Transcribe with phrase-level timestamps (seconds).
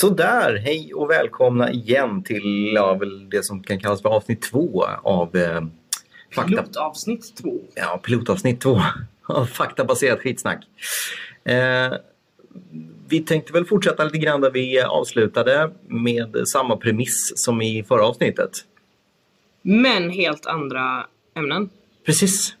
[0.00, 4.84] Sådär, hej och välkomna igen till ja, väl det som kan kallas för avsnitt två
[5.02, 5.60] av eh,
[6.34, 6.48] fakta...
[6.48, 7.58] Pilotavsnitt två.
[7.74, 8.80] Ja, pilotavsnitt två
[9.26, 10.64] av faktabaserat skitsnack.
[11.44, 11.92] Eh,
[13.08, 18.06] vi tänkte väl fortsätta lite grann där vi avslutade med samma premiss som i förra
[18.06, 18.50] avsnittet.
[19.62, 21.06] Men helt andra
[21.36, 21.68] ämnen.
[22.06, 22.56] Precis.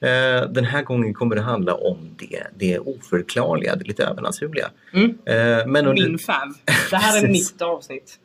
[0.00, 4.70] Eh, den här gången kommer det handla om det, det oförklarliga, det lite övernaturliga.
[4.92, 5.10] Mm.
[5.10, 6.54] Eh, men, under, Min fav.
[6.90, 8.18] Det här är mitt avsnitt.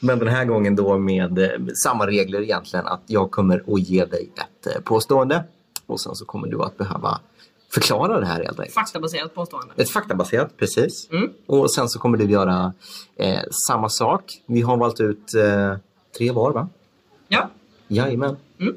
[0.00, 1.50] men den här gången då med eh,
[1.84, 5.44] samma regler egentligen att jag kommer att ge dig ett påstående
[5.86, 7.20] och sen så kommer du att behöva
[7.74, 8.74] förklara det här helt enkelt.
[8.74, 9.74] Faktabaserat påstående.
[9.76, 11.10] Ett faktabaserat, precis.
[11.10, 11.30] Mm.
[11.46, 12.72] Och sen så kommer du göra
[13.16, 14.24] eh, samma sak.
[14.46, 15.76] Vi har valt ut eh,
[16.18, 16.68] tre var va?
[17.28, 17.50] Ja.
[17.88, 18.36] Jajamän.
[18.60, 18.76] Mm.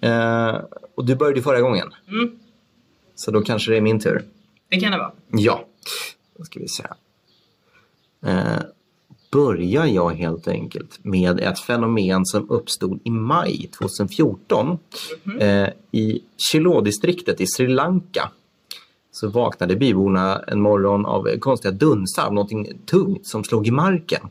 [0.00, 0.60] Eh,
[1.00, 1.88] och du började förra gången.
[2.08, 2.30] Mm.
[3.14, 4.24] Så då kanske det är min tur.
[4.68, 5.12] Det kan det vara.
[5.28, 5.64] Ja,
[6.38, 6.84] då ska vi se.
[8.26, 8.60] Eh,
[9.32, 14.78] börjar jag helt enkelt med ett fenomen som uppstod i maj 2014
[15.40, 18.30] eh, i Chiloh-distriktet i Sri Lanka.
[19.12, 24.28] Så vaknade byborna en morgon av konstiga dunsar, någonting tungt som slog i marken.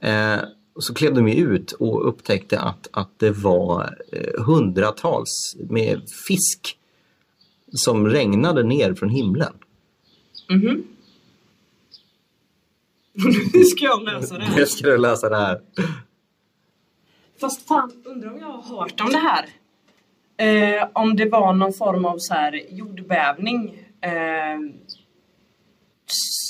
[0.00, 0.38] Eh,
[0.74, 6.02] och så klev de ju ut och upptäckte att, att det var eh, hundratals med
[6.28, 6.78] fisk
[7.72, 9.52] som regnade ner från himlen.
[10.50, 10.84] Mhm.
[13.52, 14.58] Hur ska jag läsa det här?
[14.58, 15.60] Jag ska läsa det här.
[17.40, 19.48] Fast fan, undrar om jag har hört om det här.
[20.80, 23.78] Eh, om det var någon form av så här jordbävning.
[24.00, 24.74] Eh,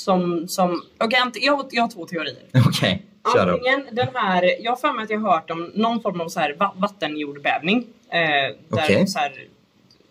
[0.03, 2.43] som, som, okej, ant- jag, har- jag har två teorier.
[2.67, 3.12] Okej, då.
[3.23, 6.27] Antingen den här, jag har för mig att jag har hört om någon form av
[6.29, 7.87] så här va- vattenjordbävning.
[8.09, 9.07] Eh, där Okej.
[9.07, 9.47] så här,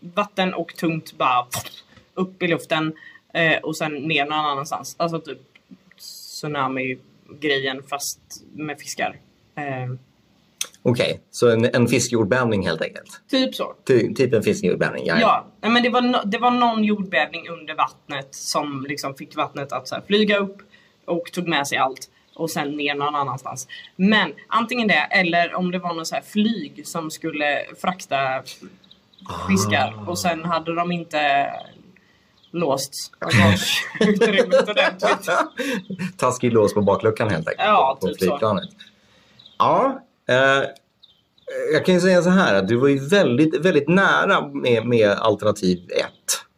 [0.00, 1.47] vatten och tungt bara
[2.15, 2.93] upp i luften
[3.34, 4.95] eh, och sen ner någon annanstans.
[4.99, 5.39] Alltså typ
[5.99, 8.21] tsunami-grejen fast
[8.55, 9.17] med fiskar.
[9.56, 9.93] Eh,
[10.83, 13.21] Okej, så en, en fiskjordbävning helt enkelt.
[13.31, 13.75] typ så.
[13.84, 15.19] Ty, typ en fiskjordbävning, ja.
[15.61, 19.73] Ja, men det var, no, det var någon jordbävning under vattnet som liksom fick vattnet
[19.73, 20.59] att så här, flyga upp
[21.05, 23.69] och tog med sig allt och sen ner någon annanstans.
[23.97, 28.43] Men antingen det eller om det var någon så här flyg som skulle frakta
[29.48, 30.10] fiskar Ah.
[30.10, 31.50] och sen hade de inte
[32.50, 35.28] låst bagageutrymmet ordentligt.
[36.16, 37.66] Taskig lås på bakluckan helt enkelt.
[37.69, 38.25] Ja, på typ så.
[38.25, 38.69] flygplanet.
[39.59, 40.69] Ja, eh,
[41.72, 45.10] jag kan ju säga så här att du var ju väldigt, väldigt nära med, med
[45.10, 46.06] alternativ 1.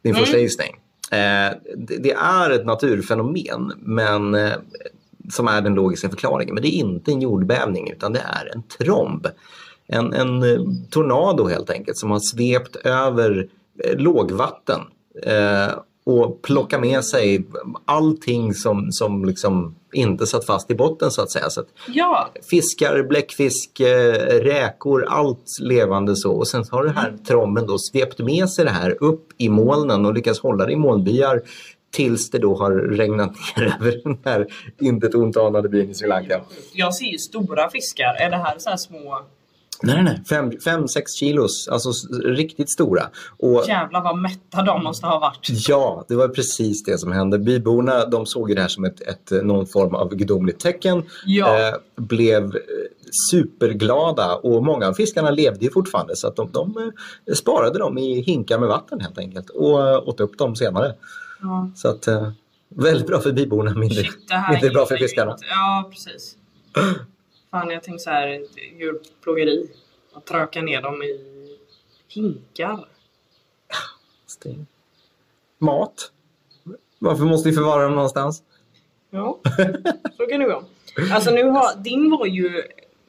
[0.02, 0.24] Din Mm.
[0.24, 0.76] första gissning.
[1.10, 4.52] Eh, det, det är ett naturfenomen men, eh,
[5.30, 6.54] som är den logiska förklaringen.
[6.54, 9.26] Men det är inte en jordbävning utan det är en tromb.
[9.86, 13.48] En, en eh, tornado helt enkelt som har svept över
[13.84, 14.80] eh, lågvatten
[15.22, 15.74] eh,
[16.06, 17.46] och plockat med sig
[17.84, 21.50] allting som, som liksom inte satt fast i botten så att säga.
[21.50, 24.12] Så att Ja, fiskar, bläckfisk, eh,
[24.42, 26.32] räkor, allt levande så.
[26.32, 30.06] Och sen har den här tromben då svept med sig det här upp i molnen
[30.06, 31.42] och lyckats hålla det i molnbyar
[31.94, 34.46] tills det då har regnat ner över den här
[34.80, 36.40] intet ont anade byn i Sri Lanka.
[36.72, 38.14] jag ser ju stora fiskar.
[38.20, 39.24] Är det här så här små?
[39.82, 41.90] Nej, nej, fem, fem, sex kilos, alltså
[42.24, 43.02] riktigt stora.
[43.38, 45.68] Och Jävlar vad mätta de måste ha varit.
[45.68, 47.38] Ja, det var precis det som hände.
[47.38, 51.02] Byborna de såg det här som ett, ett, någon form av gudomligt tecken.
[51.26, 51.68] Ja.
[51.68, 52.60] Eh, blev eh,
[53.30, 56.92] superglada och många av fiskarna levde ju fortfarande så att de, de
[57.28, 60.94] eh, sparade dem i hinkar med vatten helt enkelt och eh, åt upp dem senare.
[61.42, 61.70] Ja.
[61.76, 62.30] Så att eh,
[62.68, 64.18] väldigt bra för byborna, mindre, Shit,
[64.50, 65.36] mindre bra för fiskarna.
[65.40, 66.36] Ja, precis.
[67.50, 68.46] Fan, jag tänkte så här,
[68.78, 69.70] djurplågeri.
[70.14, 71.18] Att tröka ner dem i
[72.08, 72.84] hinkar.
[74.26, 74.66] Sting.
[75.58, 76.10] Mat.
[76.98, 78.42] Varför måste vi förvara dem någonstans?
[79.10, 79.40] Ja,
[80.16, 80.64] så kan det gå.
[81.12, 82.62] Alltså nu har, din var ju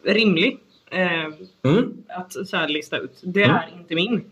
[0.05, 0.57] rimlig.
[0.91, 1.25] Eh,
[1.65, 1.93] Mm.
[2.09, 3.21] att så lista ut.
[3.23, 3.55] Det Mm.
[3.55, 4.23] är inte min.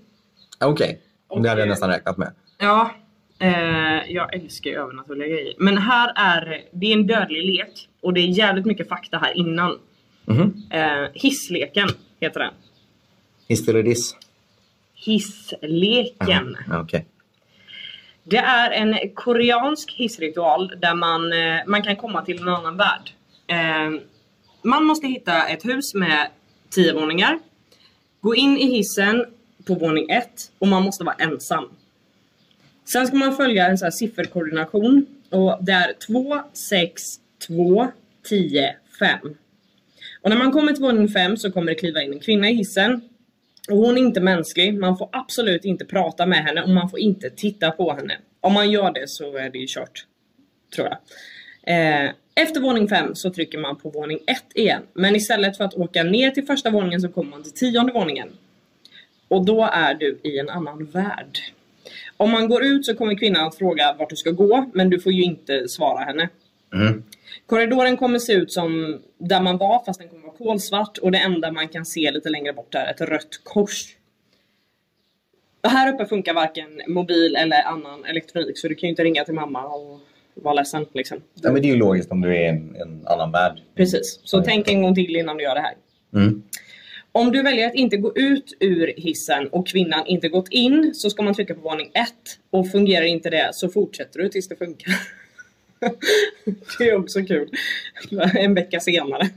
[0.59, 2.31] Okej, det hade jag Och, nästan räknat med.
[2.57, 2.91] Ja,
[3.39, 5.53] eh, jag älskar ju övernaturliga grejer.
[5.57, 7.89] Men här är, det är en dödlig lek.
[8.01, 9.79] Och det är jävligt mycket fakta här innan.
[10.25, 10.63] Mhm.
[10.69, 11.89] Eh, hissleken
[12.19, 12.53] heter den.
[13.47, 14.15] Hiss eller diss?
[14.93, 16.57] Hissleken.
[16.69, 17.05] Ja, Okej.
[18.23, 23.11] Det är en koreansk hissritual där man, eh, man kan komma till en annan värld.
[23.47, 23.99] Eh,
[24.63, 26.27] man måste hitta ett hus med
[26.69, 27.39] 10 våningar.
[28.21, 29.25] Gå in i hissen
[29.65, 30.27] på våning 1
[30.59, 31.69] och man måste vara ensam.
[32.85, 37.01] Sen ska man följa en så här sifferkoordination och det är 2, 6,
[37.47, 37.87] 2,
[38.29, 39.19] 10, 5.
[40.21, 42.53] Och när man kommer till våning 5 så kommer det kliva in en kvinna i
[42.53, 43.01] hissen.
[43.69, 46.99] Och hon är inte mänsklig, man får absolut inte prata med henne och man får
[46.99, 48.17] inte titta på henne.
[48.41, 50.05] Om man gör det så är det ju kört.
[50.75, 50.97] Tror jag.
[51.63, 54.81] Eh, efter våning 5 så trycker man på våning 1 igen.
[54.93, 58.29] Men istället för att åka ner till första våningen så kommer man till tionde våningen.
[59.27, 61.39] Och då är du i en annan värld.
[62.17, 64.99] Om man går ut så kommer kvinnan att fråga vart du ska gå, men du
[64.99, 66.29] får ju inte svara henne.
[66.73, 67.03] Mm.
[67.45, 71.17] Korridoren kommer se ut som där man var fast den kommer vara kolsvart och det
[71.17, 73.95] enda man kan se lite längre bort är ett rött kors.
[75.61, 79.23] Och här uppe funkar varken mobil eller annan elektronik så du kan ju inte ringa
[79.23, 79.99] till mamma och
[80.35, 81.17] vara ledsen liksom.
[81.41, 83.59] Ja, men det är ju logiskt om du är en, en annan värld.
[83.75, 84.43] Precis, så Ja.
[84.45, 85.73] tänk en gång till innan du gör det här.
[86.15, 86.43] Mm.
[87.11, 91.09] Om du väljer att inte gå ut ur hissen och kvinnan inte gått in så
[91.09, 92.07] ska man trycka på våning 1
[92.49, 94.93] och fungerar inte det så fortsätter du tills det funkar.
[96.79, 97.49] det är också kul.
[98.35, 99.29] En vecka senare.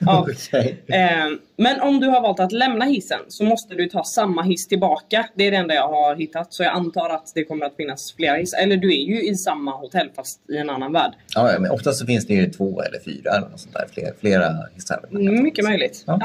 [0.00, 0.20] Ja.
[0.30, 0.82] Okej.
[0.88, 1.26] Eh,
[1.56, 5.28] Men om du har valt att lämna hissen så måste du ta samma hiss tillbaka.
[5.34, 6.52] Det är det enda jag har hittat.
[6.52, 8.58] Så jag antar att det kommer att finnas flera hissar.
[8.58, 11.12] Eller du är ju i samma hotell fast i en annan värld.
[11.34, 13.86] Ja, men oftast så finns det ju två eller fyra eller något sånt där.
[13.92, 15.04] Flera, flera hissar.
[15.42, 16.04] Mycket möjligt.
[16.06, 16.18] Ja.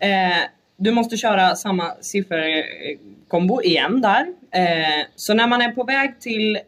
[0.00, 0.06] Ja.
[0.06, 0.36] Eh,
[0.76, 4.26] du måste köra samma sifferkombo igen där.
[4.50, 6.58] Eh, så när man är på väg till...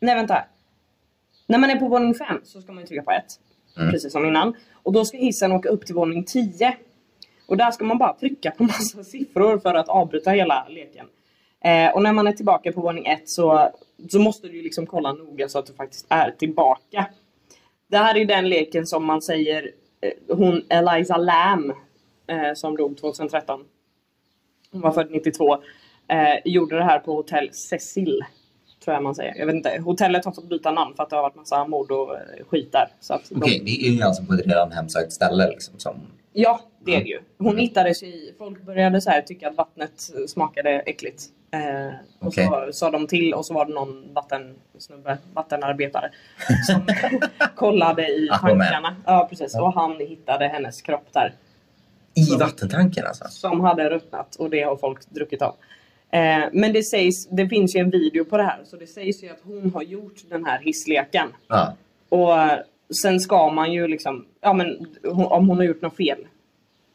[0.00, 0.44] Nej vänta.
[1.46, 3.24] När man är på våning 5 så ska man trycka på 1.
[3.76, 3.90] Mm.
[3.90, 4.54] Precis som innan.
[4.72, 6.76] Och då ska hissen åka upp till våning 10.
[7.46, 11.06] Och där ska man bara trycka på massa siffror för att avbryta hela leken.
[11.64, 13.70] Eh, och när man är tillbaka på våning 1 så,
[14.08, 17.06] så måste du liksom kolla noga så att du faktiskt är tillbaka.
[17.88, 19.70] Det här är den leken som man säger
[20.00, 21.72] eh, hon Eliza Lam
[22.26, 23.64] eh, som dog 2013.
[24.72, 25.54] Hon var född 92.
[26.08, 28.24] Eh, gjorde det här på hotell Cecil.
[28.86, 29.34] Tror jag man säger.
[29.38, 29.80] Jag vet inte.
[29.84, 32.72] Hotellet har fått byta namn för att det har varit massa mord och eh, skit
[32.72, 32.88] där.
[33.00, 35.74] Så att de- Okej, det är ju alltså på ett redan hemsökt ställe liksom.
[35.78, 35.94] Som...
[36.32, 37.20] Ja, det är det ju.
[37.38, 38.34] Hon hittades i...
[38.38, 41.22] Folk började så här tycka att vattnet smakade äckligt.
[41.50, 42.46] Eh, och Okej.
[42.46, 46.10] så sa de till och så var det någon vattensnubbe, vattenarbetare
[46.66, 46.86] som
[47.54, 48.96] kollade i tankarna.
[49.06, 49.58] Ja, precis.
[49.58, 51.34] Och han hittade hennes kropp där.
[52.14, 53.24] I vattentanken alltså?
[53.28, 55.54] Som hade ruttnat och det har folk druckit av.
[56.16, 59.22] Eh, men det sägs, det finns ju en video på det här så det sägs
[59.24, 61.28] ju att hon har gjort den här hissleken.
[61.48, 61.74] Ja.
[62.08, 62.34] Och
[63.02, 66.26] sen ska man ju liksom, ja men hon- om hon har gjort något fel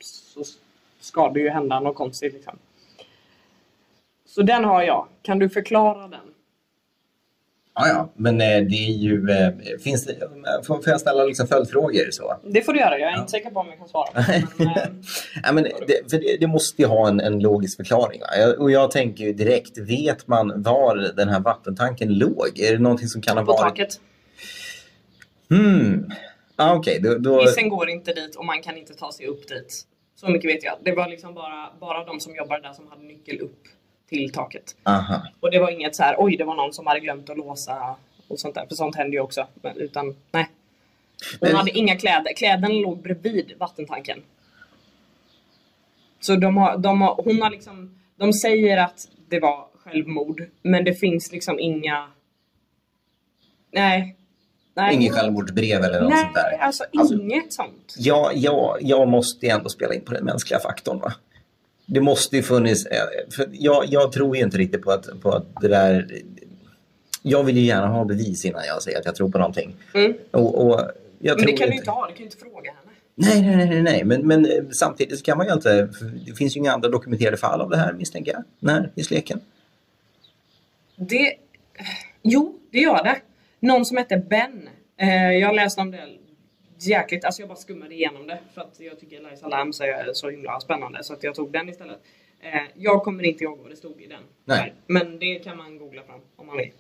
[0.01, 0.44] så
[1.00, 2.57] ska det ju hända något konstigt liksom.
[4.25, 5.07] Så den har jag.
[5.21, 6.31] Kan du förklara den?
[7.75, 8.13] Ja, ja.
[8.15, 9.29] Men eh, det är ju...
[9.31, 10.15] Eh, finns det,
[10.68, 12.38] får, får jag ställa liksom följdfrågor så?
[12.44, 13.00] Det får du göra.
[13.00, 13.19] Jag är Ja.
[13.19, 14.07] inte säker på om jag kan svara.
[14.57, 14.83] Men, eh,
[15.44, 18.21] Ja, men det, för det, det måste ju ha en, en logisk förklaring.
[18.38, 22.59] Jag, och jag tänker ju direkt, vet man var den här vattentanken låg?
[22.59, 23.62] Är det någonting som kan ha på varit...
[23.62, 24.00] taket.
[25.50, 26.12] Hmm.
[26.56, 27.17] Ah, Okej, då...
[27.17, 27.41] då...
[27.41, 29.81] Hissen går inte dit och man kan inte ta sig upp dit.
[30.15, 30.74] Så mycket vet jag.
[30.85, 33.59] Det var liksom bara, bara de som jobbade där som hade nyckel upp
[34.12, 34.75] till taket.
[34.84, 35.22] Aha.
[35.40, 37.96] Och det var inget så här, oj det var någon som hade glömt att låsa
[38.28, 38.66] och sånt där.
[38.68, 39.48] För sånt händer ju också.
[39.54, 40.50] Men, utan nej.
[41.40, 42.34] Hon Men- hade inga kläder.
[42.36, 44.19] Kläderna låg bredvid vattentanken.
[46.19, 50.44] Så de har, de har, hon har liksom, de säger att det var självmord.
[50.62, 52.08] Men det finns liksom inga...
[53.72, 54.15] Nej.
[54.74, 54.96] Nej.
[54.96, 56.58] Inget självmordsbrev eller något Nej, sånt där?
[56.60, 57.96] alltså, Alltså- inget sånt.
[57.98, 61.00] Ja, ja, jag måste ju ändå spela in på den mänskliga faktorn.
[61.00, 61.13] Va?
[61.93, 62.86] Det måste ju funnits...
[62.86, 62.98] eh,
[63.36, 66.21] För jag, jag tror ju inte riktigt på att, på att det där...
[67.21, 69.75] Jag vill ju gärna ha bevis innan jag säger att jag tror på någonting.
[69.93, 70.13] Mm.
[70.31, 70.81] Och, och
[71.19, 72.91] Men det kan du inte ha, du kan ju inte fråga henne.
[73.15, 74.03] Nej, nej, nej, nej.
[74.03, 75.89] Men, men eh, samtidigt kan man ju inte...
[76.25, 78.43] Det finns ju inga andra dokumenterade fall av det här misstänker jag.
[78.60, 79.39] När i leken.
[80.95, 81.33] Det...
[82.21, 83.15] Jo, det gör det.
[83.60, 84.69] Någon som hette Ben.
[84.98, 86.07] Eh, jag läste om det
[86.88, 90.13] jäkligt, alltså jag bara skummade igenom det för att jag tycker Eliza Lam så är
[90.13, 92.00] så himla spännande så att jag tog den istället.
[92.41, 94.23] Eh, jag kommer inte ihåg vad det stod i den.
[94.45, 94.73] Nej.
[94.88, 96.71] Men det kan man googla fram om man vill.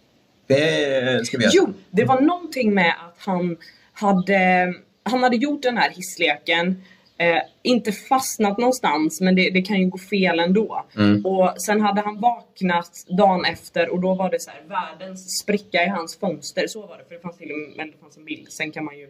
[0.47, 1.53] Det ska vi göra.
[1.53, 3.57] Jo, det var någonting med att han
[3.93, 6.83] hade, han hade gjort den här hissleken
[7.21, 10.85] Eh, inte fastnat någonstans men det, det kan ju gå fel ändå.
[10.97, 11.25] Mm.
[11.25, 15.83] Och sen hade han vaknat dagen efter och då var det så här världens spricka
[15.83, 16.67] i hans fönster.
[16.67, 18.51] Så var det för det fanns till och med det fanns en bild.
[18.51, 19.09] Sen kan man ju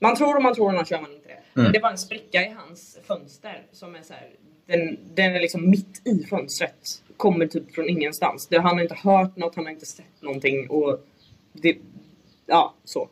[0.00, 1.60] Man tror och man tror annars gör man inte det.
[1.60, 1.72] Mm.
[1.72, 4.28] det var en spricka i hans fönster som är så här,
[4.66, 7.02] den, den är liksom mitt i fönstret.
[7.16, 8.46] Kommer typ från ingenstans.
[8.46, 11.00] Det, han har inte hört något, han har inte sett någonting och
[11.52, 11.76] det,
[12.46, 13.08] ja så.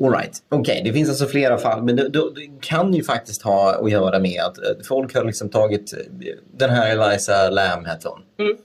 [0.00, 0.42] All right.
[0.48, 3.90] Okej, det finns alltså flera fall, men det, det, det kan ju faktiskt ha att
[3.90, 5.98] göra med att eh, folk har liksom tagit eh,
[6.52, 8.22] den här Eliza Lam hette hon.
[8.38, 8.56] Mm.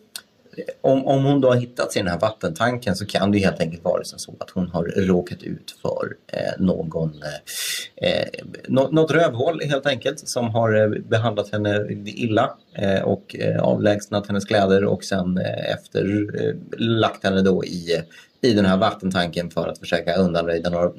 [0.82, 3.84] Om, om hon då har hittats i den här vattentanken så kan det helt enkelt
[3.84, 8.28] vara så att hon har råkat ut för eh, någon, eh, eh
[8.68, 14.46] något rövhål helt enkelt som har eh, behandlat henne illa eh, och eh, avlägsnat hennes
[14.46, 16.06] kläder och sen eh, efter
[16.42, 18.04] eh, lagt henne då i
[18.42, 20.92] i den här vattentanken för att försöka undanröja några,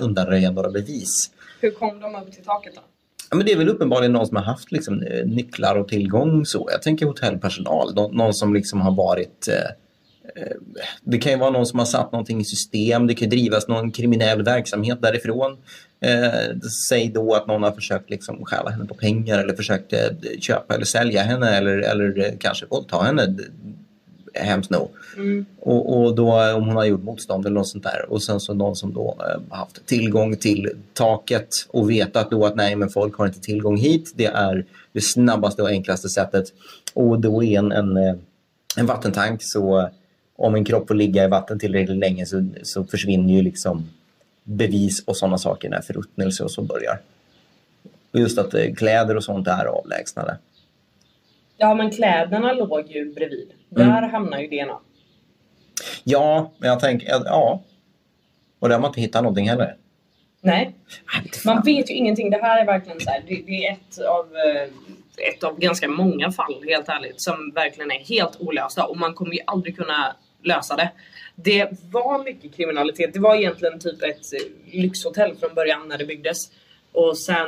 [0.00, 1.30] undanröja några bevis.
[1.60, 2.80] Hur kom de upp till taket då?
[3.30, 6.46] Ja, men det är väl uppenbarligen någon som har haft liksom, eh, nycklar och tillgång.
[6.46, 6.68] så.
[6.72, 9.48] Jag tänker hotellpersonal, någon, som liksom har varit...
[9.48, 10.56] Eh, eh,
[11.04, 13.90] det kan ju vara någon som har satt någonting i system, det kan drivas någon
[13.90, 15.56] kriminell verksamhet därifrån.
[16.00, 16.56] Eh,
[16.88, 19.98] säg då att någon har försökt liksom stjäla henne på pengar eller försökt eh,
[20.40, 23.36] köpa eller sälja henne eller, eller eh, kanske våldta henne
[24.34, 24.88] hemskt nog.
[25.16, 25.46] Mm.
[25.60, 28.06] Och, och, då om hon har gjort motstånd eller något sånt där.
[28.08, 32.56] Och sen så någon som då eh, haft tillgång till taket och vetat då att
[32.56, 34.12] nej men folk har inte tillgång hit.
[34.16, 36.44] Det är det snabbaste och enklaste sättet.
[36.94, 38.14] Och då är en, en, eh,
[38.76, 39.88] en vattentank så
[40.36, 43.88] om en kropp får ligga i vatten tillräckligt länge så, så försvinner ju liksom
[44.44, 47.00] bevis och sådana saker när förruttnelse och så börjar.
[48.12, 50.36] Just att eh, kläder och sånt är avlägsnade.
[51.62, 53.52] Ja, men kläderna låg ju bredvid.
[53.68, 54.10] Där mm.
[54.10, 54.78] hamnar ju DNA.
[56.04, 57.62] Ja, men jag tänker, ja.
[58.58, 59.76] Och där har man inte hittat någonting heller.
[60.40, 60.74] Nej.
[61.44, 62.30] Man vet ju ingenting.
[62.30, 64.68] Det här är verkligen så här, det, det, är ett av, eh,
[65.28, 69.32] ett av ganska många fall, helt ärligt, som verkligen är helt olösta och man kommer
[69.32, 70.90] ju aldrig kunna lösa det.
[71.34, 73.14] Det var mycket kriminalitet.
[73.14, 74.26] Det var egentligen typ ett
[74.72, 76.50] lyxhotell från början när det byggdes.
[76.92, 77.46] Och sen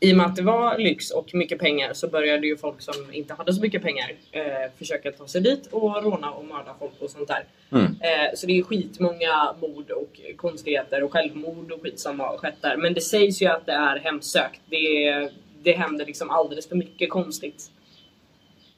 [0.00, 2.94] i och med att det var lyx och mycket pengar så började ju folk som
[3.12, 4.42] inte hade så mycket pengar eh,
[4.78, 7.44] försöka ta sig dit och råna och mörda folk och sånt där.
[7.72, 7.84] Mm.
[7.84, 12.62] Eh, så det är skitmånga mord och konstigheter och självmord och skit som har skett
[12.62, 12.76] där.
[12.76, 14.60] Men det sägs ju att det är hemsökt.
[14.66, 15.30] Det,
[15.62, 17.70] det händer liksom alldeles för mycket konstigt.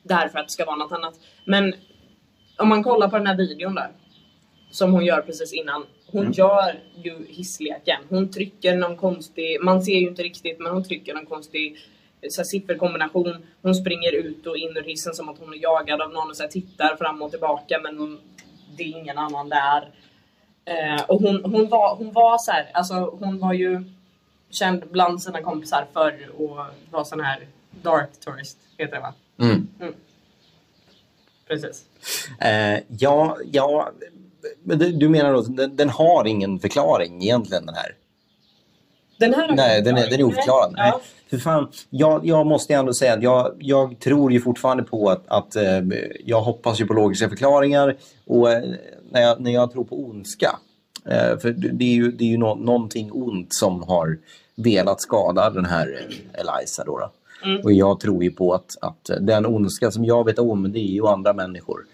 [0.02, 1.14] Därför att det ska vara något annat.
[1.44, 1.74] Men
[2.56, 3.90] om man kollar på den här videon där.
[4.70, 6.32] Som hon gör precis innan hon mm.
[6.32, 8.00] gör ju hissleken.
[8.08, 11.76] Hon trycker någon konstig, man ser ju inte riktigt men hon trycker någon konstig
[12.28, 13.46] så här, sifferkombination.
[13.62, 16.36] Hon springer ut och in ur hissen som att hon är jagad av någon och
[16.36, 18.20] så här, tittar fram och tillbaka men hon,
[18.76, 19.90] det är ingen annan där.
[20.64, 23.84] Eh, och hon, hon, var, hon var så här, alltså hon var ju
[24.50, 27.46] känd bland sina kompisar för att vara sån här
[27.82, 29.14] dark tourist, heter det va?
[29.38, 29.68] Mm.
[29.80, 29.94] Mm.
[31.48, 31.84] Precis.
[32.40, 33.90] Eh, ja, ja,
[34.98, 37.94] du menar då, den, den har ingen förklaring egentligen den här?
[39.18, 40.72] Den här Nej, den är, den är oförklarad.
[40.76, 40.90] Nej.
[40.92, 41.00] Ja.
[41.30, 45.28] För fan, jag, jag måste ändå säga att jag, jag tror ju fortfarande på att,
[45.28, 45.80] att eh,
[46.24, 48.62] jag hoppas ju på logiska förklaringar och eh,
[49.10, 50.58] när, jag, när jag tror på ondska.
[51.06, 54.18] Eh, för det är ju, det är ju no, någonting ont som har
[54.56, 56.98] velat skada den här Eliza då.
[56.98, 57.10] då.
[57.44, 57.60] Mm.
[57.64, 60.92] Och jag tror ju på att, att den ondska som jag vet om det är
[60.92, 61.84] ju andra människor.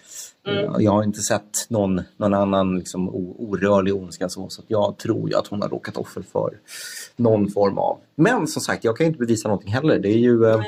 [0.47, 0.83] Mm.
[0.83, 5.37] Jag har inte sett någon, någon annan liksom, orörlig ondska så, så jag tror ju
[5.37, 6.59] att hon har råkat offer för
[7.17, 7.99] någon form av...
[8.15, 9.99] Men som sagt, jag kan inte bevisa någonting heller.
[9.99, 10.45] Det är ju...
[10.45, 10.61] Eh...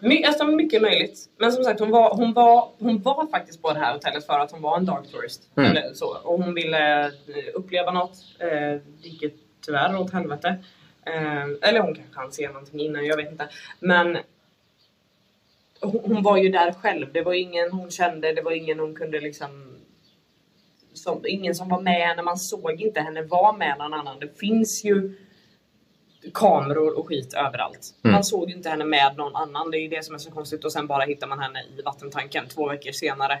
[0.00, 1.18] My, alltså, mycket möjligt.
[1.38, 4.38] Men som sagt, hon var, hon, var, hon var faktiskt på det här hotellet för
[4.38, 5.50] att hon var en dark tourist.
[5.56, 5.70] Mm.
[5.70, 6.16] Eller så.
[6.24, 7.10] Och hon ville eh,
[7.54, 8.18] uppleva något.
[8.38, 9.34] Eh, gick
[9.66, 10.58] tyvärr åt helvete.
[11.06, 13.48] Eh, eller hon kanske hann se någonting innan, jag vet inte.
[13.80, 14.18] Men
[15.80, 17.12] hon var ju där själv.
[17.12, 19.76] Det var ingen hon kände, det var ingen hon kunde liksom
[20.92, 24.18] som, ingen som var med henne, man såg inte henne vara med någon annan.
[24.20, 25.16] Det finns ju
[26.34, 27.94] kameror och skit överallt.
[28.04, 28.12] Mm.
[28.12, 29.70] Man såg inte henne med någon annan.
[29.70, 32.48] Det är det som är så konstigt och sen bara hittar man henne i vattentanken
[32.48, 33.38] två veckor senare.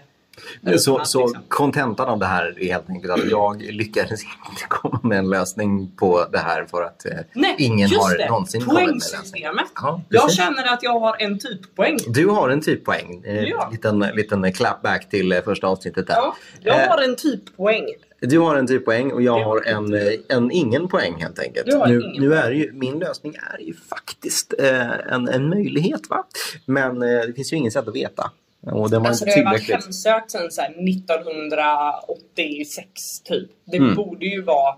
[0.78, 1.42] Så, så liksom.
[1.48, 5.90] kontentan av det här är helt enkelt att jag lyckades inte komma med en lösning
[5.96, 8.28] på det här för att eh, Nej, ingen har det.
[8.28, 9.66] någonsin kommit med Poängsystemet.
[9.74, 11.98] Ja, jag känner att jag har en typpoäng.
[12.06, 13.22] Du har en typpoäng.
[13.24, 13.68] Eh, ja.
[13.72, 16.14] Liten, liten clapback till eh, första avsnittet där.
[16.16, 17.86] Ja, jag har en typpoäng.
[18.20, 19.94] Du har en typpoäng och jag har en,
[20.28, 21.66] en ingen poäng helt enkelt.
[21.66, 26.10] Nu, nu, är ju, min lösning är ju faktiskt eh, en, en möjlighet.
[26.10, 26.24] va?
[26.64, 28.30] Men eh, det finns ju inget sätt att veta.
[28.60, 32.90] Och det var alltså det har varit hemsökt sedan så 1986
[33.24, 33.50] typ.
[33.64, 33.94] Det mm.
[33.94, 34.76] borde ju vara...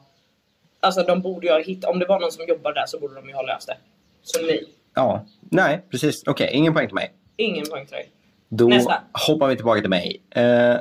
[0.81, 1.91] Alltså de borde ju ha hittat...
[1.91, 3.77] Om det var någon som jobbar där så borde de ju ha löst det.
[4.23, 4.65] Så nej.
[4.95, 6.23] Ja, nej precis.
[6.27, 7.13] Okej, okay, ingen poäng till mig.
[7.37, 8.11] Ingen poäng till dig.
[8.49, 9.03] Då nästa.
[9.29, 10.23] hoppar vi tillbaka till mig.
[10.31, 10.77] Eh,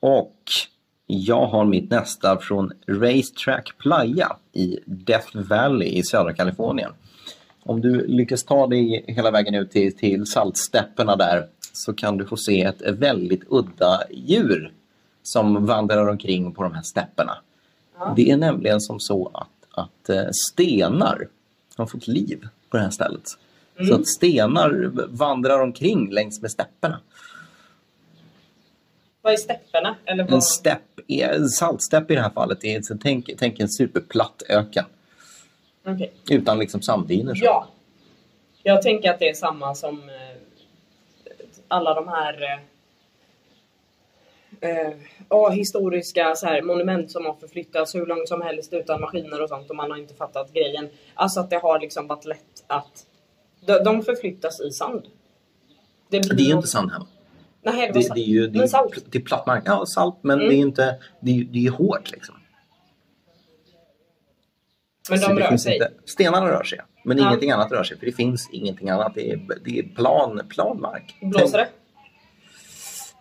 [0.00, 0.36] och
[1.06, 6.92] jag har mitt nästa från Racetrack Playa i Death Valley i södra Kalifornien.
[7.62, 11.46] Om du lyckas ta dig hela vägen ut till, till saltstäpperna där
[11.76, 14.72] så kan du få se ett väldigt udda djur
[15.22, 17.38] som vandrar omkring på de här stäpperna.
[17.98, 18.12] Ja.
[18.16, 21.28] Det är nämligen som så att, att eh, stenar
[21.76, 23.24] har fått liv på det här stället.
[23.76, 23.88] Mm.
[23.88, 27.00] Så att stenar vandrar omkring längs med stäpperna.
[29.22, 29.96] Vad är stäpperna?
[30.04, 30.32] Eller vad...
[30.32, 31.00] En stepp,
[31.58, 34.84] saltstepp i det här fallet, är, så tänk, tänk en superplatt öken.
[35.84, 36.08] Okay.
[36.30, 37.34] Utan liksom sanddyner.
[37.36, 37.68] Ja.
[38.62, 40.25] Jag tänker att det är samma som eh,
[41.68, 42.62] alla de här...
[44.60, 44.92] Eh,
[45.28, 49.48] ja, historiska så här, monument som har förflyttats hur långt som helst utan maskiner och
[49.48, 50.88] sånt och man har inte fattat grejen.
[51.14, 53.06] Alltså att det har liksom varit lätt att
[53.66, 55.02] de, de förflyttas i sand.
[56.08, 57.06] Det, det är ju någon- inte sand hemma.
[57.62, 59.04] Nej, det, Det, det är ju det är, salt.
[59.12, 59.62] det är platt mark.
[59.66, 60.48] Ja, salt, men Mm.
[60.48, 60.98] det är inte...
[61.20, 62.34] Det är, det är hårt liksom.
[65.10, 65.74] Men de rör sig.
[65.74, 67.26] Inte, stenarna rör sig, men Ja.
[67.28, 67.98] ingenting annat rör sig.
[67.98, 69.14] För det finns ingenting annat.
[69.14, 71.16] Det är, det är plan, plan mark.
[71.20, 71.68] Blåser det?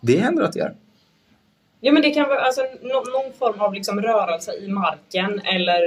[0.02, 0.76] Det händer att det gör.
[1.80, 5.82] Ja men det kan vara alltså, nå- någon form av liksom rörelse i marken eller,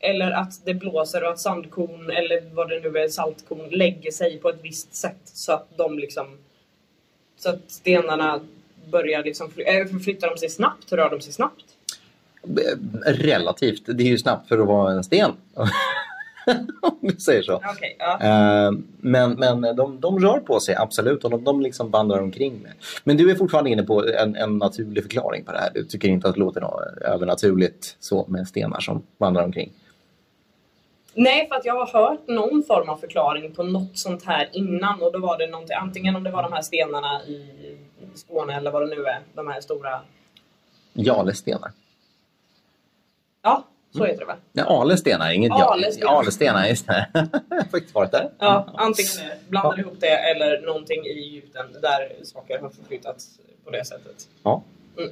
[0.00, 4.38] eller att det blåser och att sandkorn eller vad det nu är, saltkorn lägger sig
[4.38, 6.26] på ett visst sätt så att de liksom
[7.38, 8.40] så att stenarna
[8.90, 11.64] börjar liksom fly- äh, förflyttar de sig snabbt, rör de sig snabbt?
[13.06, 13.82] Relativt.
[13.86, 15.32] Det är ju snabbt för att vara en sten.
[16.82, 17.54] Om du säger så.
[17.54, 18.18] Okej, ja.
[18.20, 21.24] Eh, Men, men de, de rör på sig, absolut.
[21.24, 22.62] Och de, de liksom vandrar omkring.
[22.62, 22.72] Med.
[23.04, 25.70] Men du är fortfarande inne på en, en naturlig förklaring på det här.
[25.74, 29.72] Du tycker inte att det låter något övernaturligt så med stenar som vandrar omkring.
[31.14, 35.02] Nej, för att jag har hört någon form av förklaring på något sånt här innan
[35.02, 37.50] och då var det någonting, antingen om det var de här stenarna i
[38.14, 40.00] Skåne eller vad det nu är, de här stora,
[40.92, 41.70] Jalestenar.
[43.42, 43.64] ja,
[43.96, 44.36] så heter det väl?
[44.52, 46.12] Ja, alestenar, inget Alestenar.
[46.12, 46.18] ja.
[46.18, 47.06] Alestenar, just det.
[47.48, 48.30] Jag har faktiskt varit där.
[48.38, 49.10] Ja, antingen.
[49.48, 54.28] Blandar ihop det eller någonting i Egypten där saker har förflyttats på det sättet.
[54.42, 54.62] Ja.
[54.98, 55.10] Mm.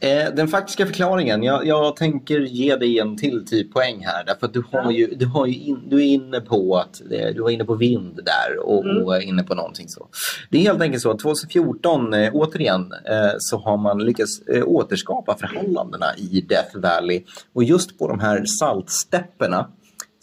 [0.00, 4.24] Eh, den faktiska förklaringen, jag, jag tänker ge dig en till typ poäng här.
[4.24, 7.34] Därför att du, har ju, du, har ju in, du är inne på att eh,
[7.34, 9.02] du var inne på vind där och, Mm.
[9.04, 10.06] och inne på någonting så.
[10.50, 15.36] Det är helt enkelt så att 2014 eh, återigen eh, så har man lyckats återskapa
[15.36, 17.22] förhållandena i Death Valley.
[17.52, 19.68] Och just på de här saltstäpperna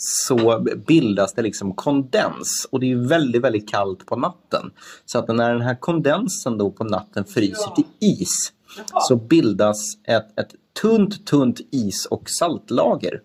[0.04, 4.72] så bildas det liksom kondens och det är väldigt, väldigt kallt på natten.
[5.06, 7.76] Så att när den här kondensen då på natten fryser Ja.
[7.76, 9.02] till is Jaha.
[9.02, 13.22] så bildas ett, ett tunt, tunt is och saltlager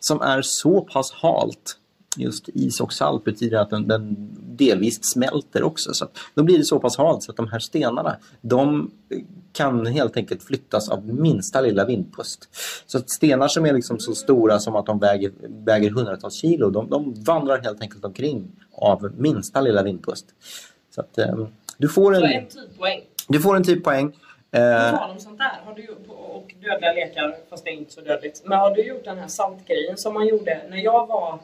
[0.00, 1.78] som är så pass halt.
[2.16, 4.16] Just is och salt betyder att den, den
[4.56, 5.94] delvis smälter också.
[5.94, 8.90] Så då blir det så pass halt så att de här stenarna de
[9.52, 12.48] kan helt enkelt flyttas av minsta lilla vindpust.
[12.86, 15.32] Så att stenar som är liksom så stora som att de väger,
[15.64, 20.26] väger hundratals kilo, de, de vandrar helt enkelt omkring av minsta lilla vindpust.
[20.94, 21.46] Så att, eh,
[21.78, 23.00] du, får en, en typpoäng.
[23.28, 24.12] du får en typ poäng.
[24.56, 27.92] På Eh, tal om sånt där, har du, och dödliga lekar, fast det är inte
[27.92, 28.42] så dödligt.
[28.44, 31.38] Men har du gjort den här saltgrejen som man gjorde när jag var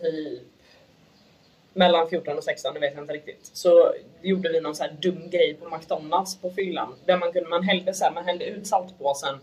[0.00, 0.42] typ
[1.74, 3.50] mellan 14 och 16, det vet jag inte riktigt.
[3.52, 6.94] Så gjorde vi någon så här dum grej på McDonalds på fyllan.
[7.06, 9.38] Där man, kunde, man, hällde så här, man hällde ut saltpåsen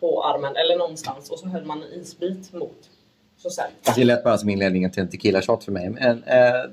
[0.00, 2.90] på armen eller någonstans och så höll man en isbit mot.
[3.36, 3.64] Så sen.
[3.84, 5.88] Alltså, det lät bara som inledningen till en tequila shot för mig.
[5.88, 6.70] Men, eh,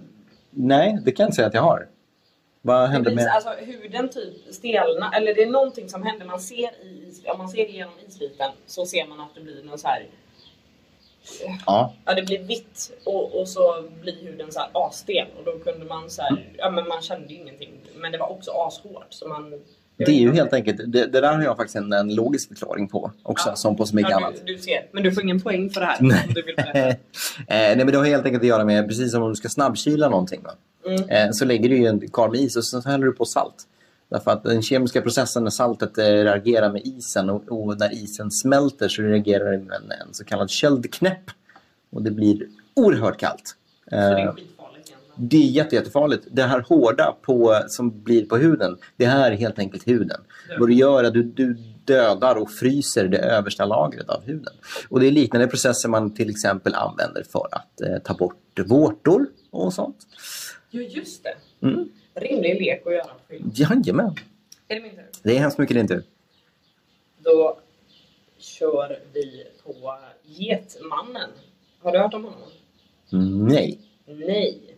[0.49, 1.87] nej, det kan jag inte säga att jag har.
[2.61, 3.27] Vad hände med...
[3.27, 6.25] alltså huden typ stelna, eller det är någonting som händer.
[6.25, 9.77] Man ser i, om man ser igenom isbiten så ser man att det blir någon
[9.77, 10.07] så här
[11.65, 15.71] Ja, Ja, det blir vitt och, och så blir huden så här asstel och då
[15.71, 17.69] kunde man så här, ja men man kände ingenting.
[17.95, 19.53] Men det var också ashårt så man...
[19.97, 20.77] det är ju helt enkelt...
[20.77, 23.55] Det, det där har jag faktiskt en, en logisk förklaring på också, Ja.
[23.55, 24.33] som på så mycket ja, annat.
[24.45, 26.25] du, du ser, men du får ingen poäng för det här Nej.
[26.27, 26.95] om du vill eh,
[27.47, 30.09] nej, men det har helt enkelt att göra med, precis som om du ska snabbkyla
[30.09, 30.43] någonting.
[30.43, 30.51] Va?
[30.89, 31.09] Mm.
[31.09, 33.25] Eh, så lägger du ju en kar med is och sen så häller du på
[33.25, 33.65] salt.
[34.09, 38.31] Därför att den kemiska processen när saltet eh, reagerar med isen och, och när isen
[38.31, 41.23] smälter så reagerar det med en, en så kallad köldknäpp.
[41.91, 43.55] Och det blir oerhört kallt.
[43.89, 46.27] Så det är Eh, skitfarligt det är jätte, jättefarligt.
[46.31, 50.21] Det här hårda på, som blir på huden, det här är helt enkelt huden.
[50.59, 54.53] Vad du gör är att du, du dödar och fryser det översta lagret av huden.
[54.89, 59.25] Och det är liknande processer man till exempel använder för att eh, ta bort vårtor
[59.51, 59.97] och sånt.
[60.69, 61.35] Ja just det.
[61.67, 61.91] Mm.
[62.13, 63.51] Rimlig lek att göra på film.
[63.55, 64.15] Jajamän.
[64.67, 65.05] Är det min tur?
[65.23, 66.03] Det är hemskt mycket din tur.
[67.17, 67.59] Då
[68.37, 71.29] kör vi på Getmannen.
[71.79, 72.49] Har du hört om honom?
[73.47, 73.79] Nej.
[74.05, 74.75] Nej.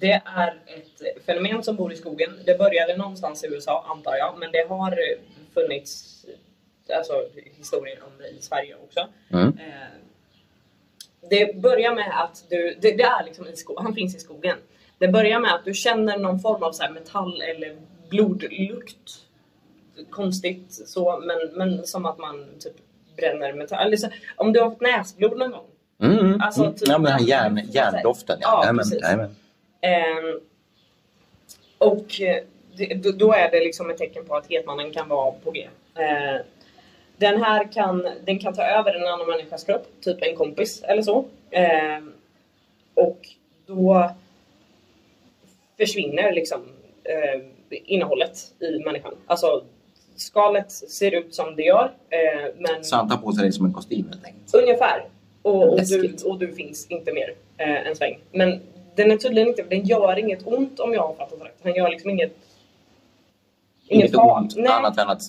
[0.00, 2.30] Det är ett fenomen som bor i skogen.
[2.46, 4.98] Det började någonstans i USA antar jag, men det har
[5.54, 6.26] funnits
[6.96, 7.12] alltså,
[7.58, 9.08] historier om det i Sverige också.
[9.32, 9.48] Mm.
[9.48, 10.00] Eh,
[11.30, 14.56] det börjar med att du, det, det är liksom i skogen, han finns i skogen.
[15.00, 17.76] Det börjar med att du känner någon form av så här metall eller
[18.08, 19.10] blodlukt.
[20.10, 22.74] Konstigt så, men, men som att man typ
[23.16, 23.86] bränner metall.
[23.86, 25.64] Eller så, om du har fått näsblod någon gång.
[26.02, 26.74] Mm, mm, Alltså, mm.
[26.74, 28.38] typ- ja, men järn, järndoften.
[28.40, 29.02] Ja, Ja, precis.
[29.02, 29.36] jajamän.
[29.80, 30.40] Ehm,
[31.78, 32.42] och eh,
[32.76, 35.68] det, då- är det liksom ett tecken på att hetmannen kan vara på G.
[35.94, 36.40] Eh,
[37.16, 41.02] den här kan, den kan ta över en annan människas kropp, typ en kompis eller
[41.02, 41.24] så.
[41.50, 42.12] Ehm,
[42.94, 43.28] och
[43.66, 44.10] då
[45.80, 46.60] försvinner liksom
[47.04, 47.40] eh,
[47.84, 49.14] innehållet i människan.
[49.26, 49.64] Alltså
[50.16, 51.92] skalet ser ut som det gör.
[52.10, 54.54] Eh, men Så han tar på sig det som en kostym helt enkelt.
[54.54, 55.04] ungefär.
[55.42, 58.18] Och, och, du, och du finns inte mer eh, en sväng.
[58.32, 58.60] Men
[58.94, 61.58] den är tydligen inte, den gör inget ont om jag har fattat rätt.
[61.62, 62.32] Han gör liksom inget...
[63.88, 65.22] Inget far- ont Nej, annat än att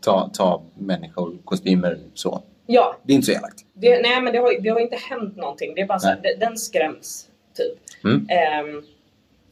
[0.00, 2.42] ta, ta människor, kostymer så.
[2.66, 3.64] ja, Det är inte så elakt.
[3.74, 5.74] nej men det har, det har inte hänt någonting.
[5.74, 7.28] Det är bara så, den, den skräms.
[7.54, 8.04] Typ.
[8.04, 8.26] Mm.
[8.30, 8.82] Ehm,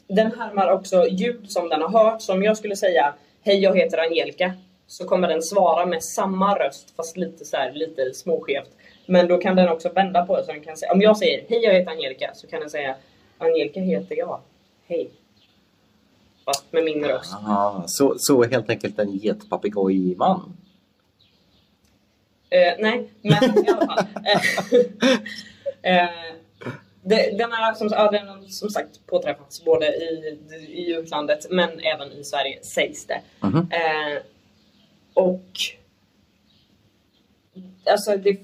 [0.08, 2.22] den härmar också ljud som den har hört.
[2.22, 4.52] Så om jag skulle säga Hej jag heter Angelica.
[4.86, 8.70] Så kommer den svara med samma röst fast lite så här, lite småskevt.
[9.06, 10.44] Men då kan den också vända på det.
[10.44, 12.94] Så den kan säga, om jag säger Hej jag heter Angelica så kan den säga
[13.38, 14.40] Angelica heter jag.
[14.86, 15.10] Hej.
[16.44, 17.34] Fast med min röst.
[17.34, 20.56] Ah, så, så helt enkelt en getpapegojman.
[22.50, 24.04] Eh, nej, men i alla fall.
[25.82, 26.10] Eh, eh,
[27.08, 31.80] det, den har som, ja, den har som sagt påträffats både i, i utlandet men
[31.80, 33.20] även i Sverige sägs det.
[33.40, 33.68] Mhm.
[33.70, 34.22] Eh,
[35.14, 35.50] och
[37.90, 38.38] alltså det,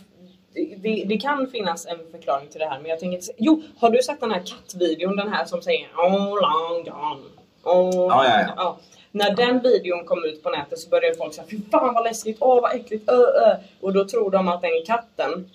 [0.77, 3.91] det, det kan finnas en förklaring till det här men jag tänker inte Jo, har
[3.91, 5.17] du sett den här kattvideon?
[5.17, 7.25] Den här som säger Oh long gone.
[7.63, 8.79] Oh, Ja, ja, ja.
[9.11, 12.37] När den videon kom ut på nätet så började folk säga Fy fan vad läskigt,
[12.41, 13.57] åh vad äckligt, ö, ö.
[13.81, 15.51] Och då tror de att den katten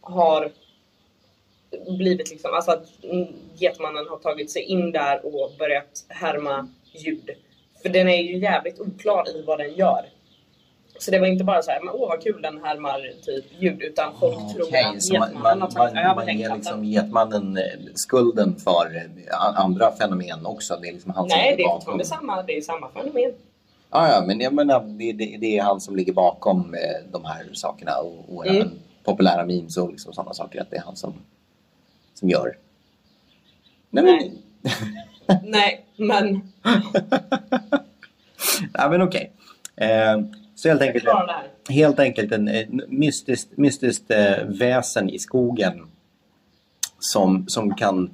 [0.00, 0.50] har
[1.98, 7.30] blivit liksom, alltså att mm, getmannen har tagit sig in där och börjat härma ljud.
[7.82, 10.04] För den är ju jävligt oklar i vad den gör.
[10.98, 14.12] Så det var inte bara så här, åh vad kul den härmar typ ljud, utan
[14.20, 16.84] folk tror Okej, att så getmannen man, har tagit man, över man den ger liksom
[16.84, 17.62] getmannen eh,
[17.94, 20.78] skulden för eh, andra fenomen också.
[20.82, 23.32] Det är liksom han Nej, det är fortfarande samma, det är samma fenomen.
[23.90, 27.24] Ja, ja, men jag menar, det, det, det är han som ligger bakom eh, de
[27.24, 28.56] här sakerna och, och Mm.
[28.56, 28.72] även
[29.04, 30.60] populära memes och liksom sådana saker.
[30.60, 31.14] Att det är han som,
[32.14, 32.56] som gör.
[33.90, 34.38] Nej, men,
[35.42, 36.34] Nej, men
[38.78, 39.32] Nej, men okej.
[39.76, 40.20] Eh,
[40.54, 41.04] så helt enkelt,
[41.68, 45.86] helt enkelt en eh, mystiskt, mystiskt eh, väsen i skogen
[46.98, 48.10] som, som kan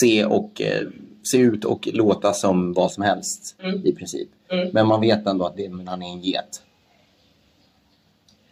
[0.00, 0.86] se och eh,
[1.32, 3.86] se ut och låta som vad som helst Mm.
[3.86, 4.28] i princip.
[4.48, 4.68] Mm.
[4.72, 6.62] Men man vet ändå att det, men han är en get.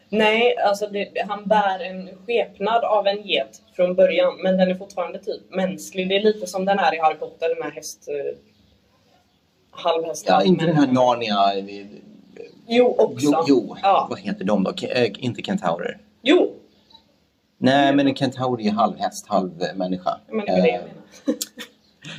[0.09, 4.75] Nej, alltså det, han bär en skepnad av en get från början, men den är
[4.75, 6.09] fortfarande typ mänsklig.
[6.09, 8.09] Det är lite som den är i Harry Potter med häst...
[8.09, 8.38] Eh,
[9.71, 10.25] halvhäst.
[10.29, 11.37] Ja, inte den här men- Narnia...
[12.68, 13.27] Jo, också.
[13.27, 13.77] Jo, jo.
[13.83, 14.07] Ja.
[14.11, 14.71] vad heter de då?
[14.71, 15.99] Ke- eh, inte kentaurer.
[16.23, 16.53] Jo,
[17.61, 20.21] Nej, men en kentaur är halvhäst, halvmänniska.
[20.29, 20.90] men det var det jag Eh, menade.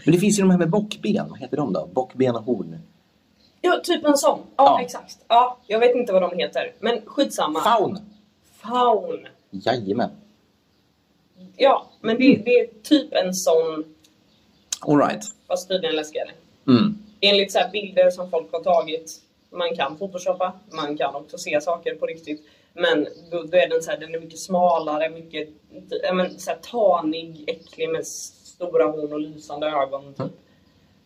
[0.05, 1.29] Men det finns ju de här med bockben.
[1.29, 1.89] Vad heter de då?
[1.93, 2.79] Bockben och horn.
[3.61, 4.39] Ja, typ en sån.
[4.55, 4.81] Ja, Ja.
[4.81, 5.17] exakt.
[5.27, 7.59] Ja, jag vet inte vad de heter, men skitsamma.
[7.61, 7.99] Faun!
[8.61, 9.27] Faun.
[9.51, 10.09] Jajamän.
[11.57, 13.85] Ja, men det, det är typ en sån,
[14.81, 15.23] Alright.
[15.47, 16.29] fast tydligen läskigare.
[16.67, 16.97] Mm.
[17.21, 19.21] Enligt så här bilder som folk har tagit.
[19.49, 22.45] Man kan photoshoppa, man kan också se saker på riktigt.
[22.73, 25.49] Men då, då är den så här, den är mycket smalare, mycket
[26.03, 30.13] ja, men, så här, tanig, äcklig med stora horn och lysande ögon.
[30.13, 30.31] Typ.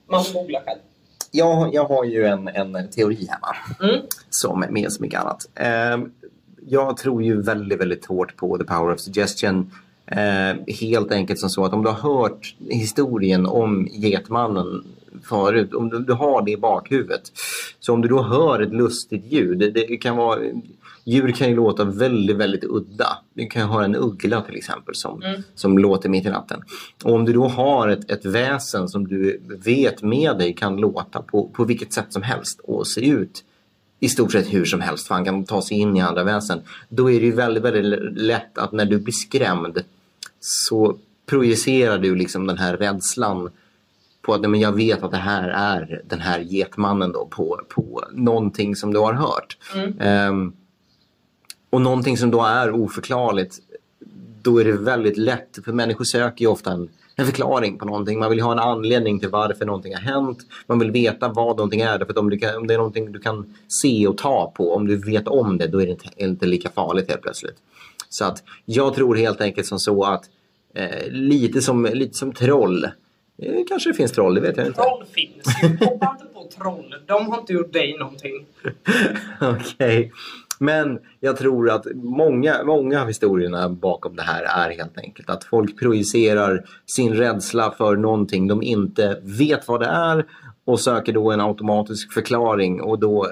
[0.05, 0.79] Man får googla själv.
[1.35, 3.55] Jag, jag har ju en, en teori hemma.
[3.93, 4.01] Mm.
[4.29, 5.49] Som med så mycket annat.
[5.55, 6.11] Ehm,
[6.67, 9.71] jag tror ju väldigt, väldigt hårt på the power of suggestion.
[10.05, 14.83] Ehm, helt enkelt som så att om du har hört historien om Getmannen
[15.23, 17.21] förut, om du, du har det i bakhuvudet.
[17.79, 20.39] Så om du då hör ett lustigt ljud, det, det kan vara
[21.05, 23.07] Djur kan ju låta väldigt, väldigt udda.
[23.33, 25.43] Du kan höra en uggla till exempel som, Mm.
[25.55, 26.61] som låter mitt i natten.
[27.03, 31.21] Och om du då har ett, ett väsen som du vet med dig kan låta
[31.21, 33.43] på, på vilket sätt som helst och se ut
[33.99, 36.61] i stort sett hur som helst, för han kan ta sig in i andra väsen.
[36.89, 39.83] Då är det ju väldigt, väldigt lätt att när du blir skrämd
[40.39, 43.49] så projicerar du liksom den här rädslan
[44.21, 48.03] på att men jag vet att det här är den här getmannen då på, på
[48.11, 49.57] någonting som du har hört.
[49.75, 49.99] Mm.
[49.99, 50.53] Ehm,
[51.73, 53.59] och någonting som då är oförklarligt,
[54.41, 58.19] då är det väldigt lätt, för människor söker ju ofta en, en förklaring på någonting.
[58.19, 60.39] Man vill ha en anledning till varför någonting har hänt.
[60.67, 61.99] Man vill veta vad någonting är.
[61.99, 64.95] Därför om, kan, om det är någonting du kan se och ta på, om du
[64.95, 67.57] vet om det, då är det inte, inte lika farligt helt plötsligt.
[68.09, 70.23] Så att jag tror helt enkelt som så att
[70.75, 72.83] eh, lite, som, lite som troll,
[73.37, 74.81] eh, kanske det finns troll, det vet jag inte.
[74.81, 75.85] Troll finns ju.
[75.85, 76.95] Hoppa inte på troll.
[77.05, 78.45] De har inte gjort dig någonting.
[79.41, 80.11] Okej.
[80.63, 85.43] Men jag tror att många, många av historierna bakom det här är helt enkelt att
[85.43, 90.25] folk projicerar sin rädsla för någonting de inte vet vad det är
[90.65, 93.27] och söker då en automatisk förklaring och då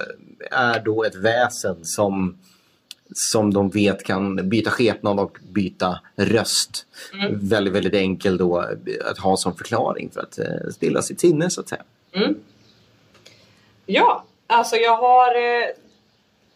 [0.51, 2.37] är då ett väsen som
[3.13, 6.85] som de vet kan byta skepnad och byta röst.
[7.13, 7.47] Mm.
[7.47, 8.65] Väldigt, väldigt enkel då
[9.05, 11.83] att ha som förklaring för att eh, stilla sitt sinne så att säga.
[12.11, 12.35] Mm.
[13.85, 15.67] Ja, alltså jag har eh,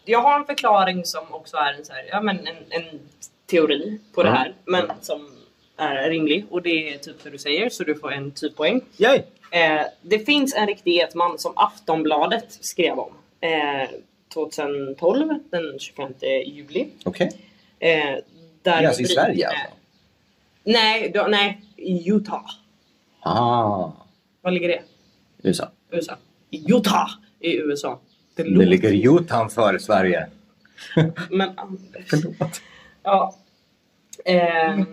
[0.06, 3.00] jag har en förklaring som också är en, så här, ja, men en, en
[3.46, 4.54] teori på det här.
[4.66, 5.30] Men som
[5.78, 6.46] är rimlig.
[6.50, 8.82] Och det är typ det du säger, så du får en typ poäng.
[8.98, 9.22] Yay!
[9.52, 13.14] Eh, det finns en riktig getman som Aftonbladet skrev om.
[13.42, 13.90] Eh,
[14.34, 16.14] 2012, den 25
[16.46, 16.88] juli.
[17.06, 17.32] Okej.
[17.80, 18.24] Eh, där
[18.62, 19.76] Det är alltså i Sverige eh, alltså?
[20.64, 22.46] Nej, då, nej, i Utah.
[23.20, 23.92] Ah,
[24.42, 24.82] Var ligger det?
[25.44, 25.70] USA.
[25.92, 26.16] USA.
[26.52, 28.00] Utah i USA.
[28.36, 30.28] Det, Det ligger utanför Sverige.
[31.30, 31.50] Men
[32.10, 32.62] Förlåt.
[33.04, 33.36] Ja.
[34.26, 34.86] Ehm,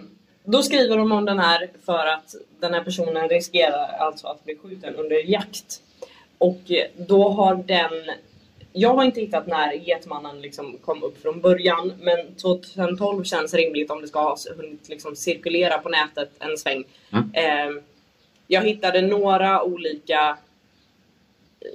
[0.45, 4.57] då skriver de om den här för att den här personen riskerar alltså att bli
[4.57, 5.83] skjuten under jakt.
[6.39, 8.17] Och eh, då har den...
[8.73, 13.91] Jag har inte hittat när Getmannen liksom kom upp från början men 2012 känns rimligt
[13.91, 16.85] om det ska ha hunnit liksom cirkulera på nätet en sväng.
[17.13, 17.31] Mm.
[17.35, 17.81] Ehm,
[18.47, 20.39] jag hittade några olika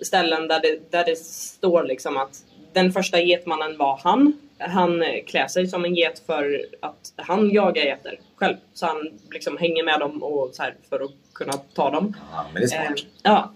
[0.02, 4.34] ställen där det, där det står liksom att den första getmannen var han.
[4.60, 8.56] Han klär sig som en get för att han jagar getter själv.
[8.74, 12.16] Så han liksom hänger med dem och så för att kunna ta dem.
[12.32, 13.54] Ja, men det är Eh, ja.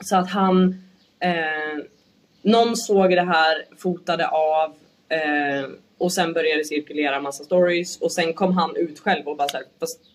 [0.00, 0.84] Så att han...
[1.20, 1.84] Eh,
[2.42, 4.74] någon såg det här, fotade av
[5.08, 9.36] eh, och sen började det cirkulera massa stories och sen kom han ut själv och
[9.36, 9.66] bara såhär,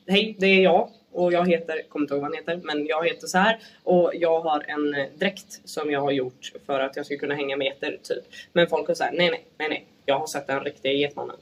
[0.07, 3.07] hej det är jag och jag heter, kommer inte ihåg vad han heter, men jag
[3.07, 6.95] heter så här och jag har en eh, dräkt som jag har gjort för att
[6.95, 8.23] jag ska kunna hänga med getter typ.
[8.53, 11.35] Men folk har såhär, nej nej, nej nej, jag har sett den riktiga getmannen.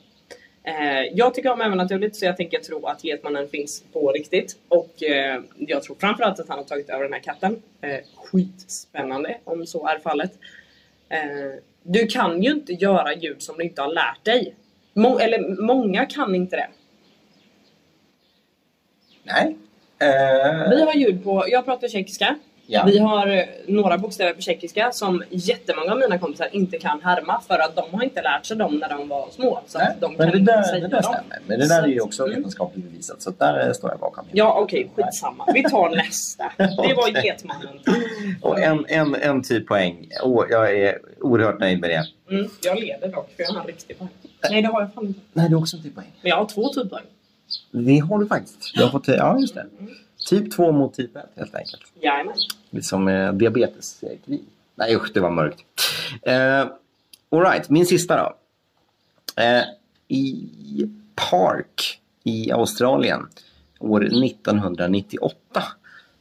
[0.63, 4.57] Eh, jag tycker om övernaturligt så jag tänker tro att Getmannen finns på riktigt.
[4.67, 7.61] Och eh, jag tror framförallt att han har tagit över den här katten.
[7.81, 10.31] Eh, skitspännande om så är fallet.
[11.09, 14.55] Eh, du kan ju inte göra ljud som du inte har lärt dig.
[14.93, 16.67] Må- eller många kan inte det.
[19.23, 19.57] Nej.
[19.99, 22.35] Eh, Vi har ljud på, jag pratar tjeckiska.
[22.67, 22.83] ja.
[22.85, 27.41] Vi har eh, några bokstäver på tjeckiska som jättemånga av mina kompisar inte kan härma
[27.47, 29.59] för att de har inte lärt sig dem när de var små.
[29.67, 31.39] Så Nej, de men kan det inte där, säga det där stämmer.
[31.47, 32.35] Men det där Så är ju också mm.
[32.35, 33.21] vetenskapligt bevisat.
[33.21, 34.25] Så där eh, står jag bakom.
[34.31, 35.45] Ja okej, skitsamma.
[35.53, 36.51] Vi tar nästa.
[36.57, 37.25] Det var Okej.
[37.25, 37.79] Getmannen.
[38.41, 40.09] Och en, en, en typ poäng.
[40.23, 42.05] Åh, jag är oerhört nöjd med det.
[42.35, 44.09] Mm, jag leder dock för jag har en riktig poäng.
[44.49, 45.19] Nej det har jag fan inte.
[45.33, 46.11] Nej, det är också en typ poäng.
[46.21, 47.03] Men jag har två typpoäng.
[47.71, 48.75] Det har du faktiskt.
[48.75, 49.65] Du har fått, ja, just det.
[50.29, 51.81] Typ 2 mot typ 1 helt enkelt.
[52.01, 52.35] Jajamän.
[52.69, 54.19] Lite som eh, diabeteskrig.
[54.75, 55.65] Nej usch, det var mörkt.
[56.21, 56.67] Eh,
[57.29, 58.35] Alright, min sista då.
[59.41, 59.63] Eh,
[60.07, 60.49] I
[61.15, 63.27] Park i Australien
[63.79, 65.63] år 1998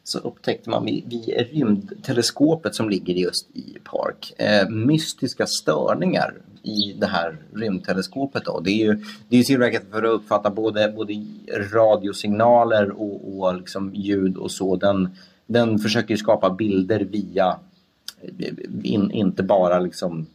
[0.05, 6.93] så upptäckte man vid, vid rymdteleskopet som ligger just i Park eh, mystiska störningar i
[6.99, 8.45] det här rymdteleskopet.
[8.45, 8.61] Då.
[8.61, 11.15] Det är ju det är tillräckligt för att uppfatta både, både
[11.73, 14.77] radiosignaler och, och liksom ljud och så.
[14.77, 17.59] Den, den försöker skapa bilder via
[18.83, 20.27] in, inte bara liksom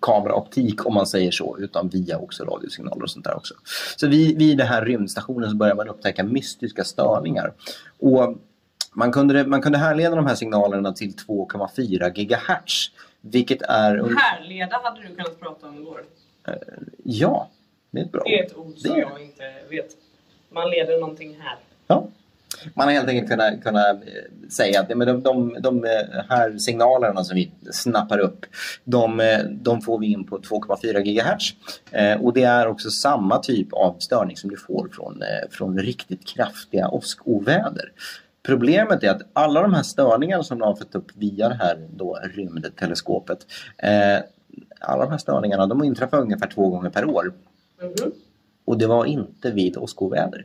[0.00, 3.54] kameraoptik om man säger så utan via också radiosignaler och sånt där också.
[3.96, 7.52] Så vid, vid den här rymdstationen så börjar man upptäcka mystiska störningar.
[7.98, 8.36] Och
[8.92, 12.90] man kunde, man kunde härleda de här signalerna till 2,4 gigahertz.
[13.30, 14.16] Vilket är...
[14.16, 16.04] Härleda hade du kunnat prata om igår.
[17.02, 17.48] Ja,
[17.90, 18.50] det är ett bra Det är ord.
[18.50, 19.90] ett ord som jag inte vet.
[20.50, 21.56] Man leder någonting här.
[21.86, 22.08] Ja.
[22.74, 25.90] Man har helt enkelt kunnat, kunnat eh, säga att de, de, de eh,
[26.28, 28.46] här signalerna som vi snappar upp
[28.84, 31.54] de, eh, de får vi in på 2,4 GHz.
[31.90, 35.78] Eh, och det är också samma typ av störning som du får från, eh, från
[35.78, 37.92] riktigt kraftiga åskoväder.
[38.46, 41.88] Problemet är att alla de här störningarna som de har fått upp via det här
[41.96, 43.46] då, rymdteleskopet
[43.78, 44.18] eh,
[44.80, 47.32] alla de här störningarna de inträffar ungefär två gånger per år.
[47.82, 48.12] Mhm.
[48.64, 50.44] Och det var inte vid åskoväder.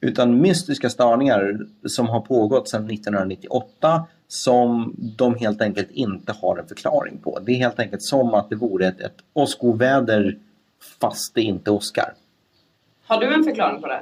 [0.00, 6.68] Utan mystiska störningar som har pågått sedan 1998 som de helt enkelt inte har en
[6.68, 7.38] förklaring på.
[7.38, 10.38] Det är helt enkelt som att det vore ett, ett åskoväder
[11.00, 12.14] fast det inte åskar.
[13.06, 14.00] Har du en förklaring på det?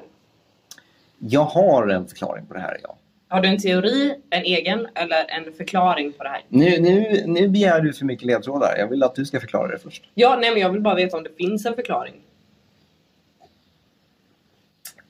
[1.19, 2.97] Jag har en förklaring på det här, ja.
[3.29, 6.43] Har du en teori, en egen eller en förklaring på det här?
[6.49, 8.77] Nu, nu, nu begär du för mycket ledtrådar.
[8.79, 10.05] Jag vill att du ska förklara det först.
[10.15, 12.15] Ja, nej men jag vill bara veta om det finns en förklaring.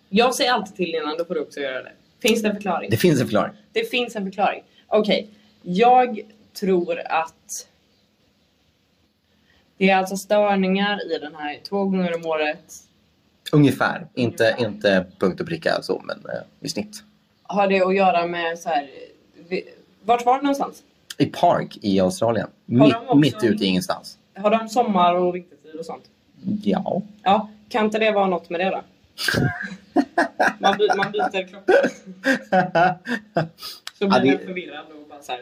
[0.09, 1.92] Jag säger alltid till innan, då får du också göra det.
[2.21, 2.90] Finns det en förklaring?
[2.90, 3.53] Det finns en förklaring.
[3.73, 4.62] Det finns en förklaring.
[4.87, 5.29] Okej,
[5.62, 6.21] jag
[6.53, 7.68] tror att
[9.77, 12.75] det är alltså störningar i den här två gånger om året.
[13.52, 14.06] Ungefär.
[14.14, 17.02] Inte, inte punkt och pricka så, men eh, i snitt.
[17.42, 18.88] Har det att göra med så här...
[19.48, 19.68] vi-
[20.04, 20.82] Vart var det någonstans?
[21.18, 22.48] I Park i Australien.
[22.64, 24.18] Mitt, också- mitt ute i ingenstans.
[24.34, 26.04] Har de sommar och vintertid och sånt?
[26.62, 27.02] Ja.
[27.22, 28.82] Ja, kan inte det vara något med det då?
[30.58, 31.72] Man, by, man byter klocka.
[33.98, 35.40] Så blir Ja, det- förvirrad och bara så här.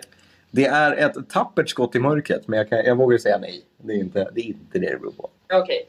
[0.50, 3.62] Det är ett tappert skott i mörkret, men jag, kan, jag vågar säga nej.
[3.78, 5.30] Det är inte det är inte det det beror på.
[5.52, 5.88] Okej.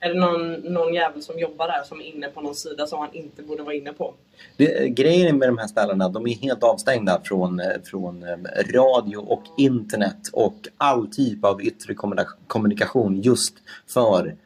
[0.00, 2.98] Är det någon, någon jävel som jobbar där som är inne på någon sida som
[2.98, 4.14] han inte borde vara inne på?
[4.56, 8.36] Det, grejen med de här ställena, de är helt avstängda från, eh, från eh,
[8.74, 13.54] radio och internet och all typ av yttre kommunika- kommunikation just
[13.86, 14.36] för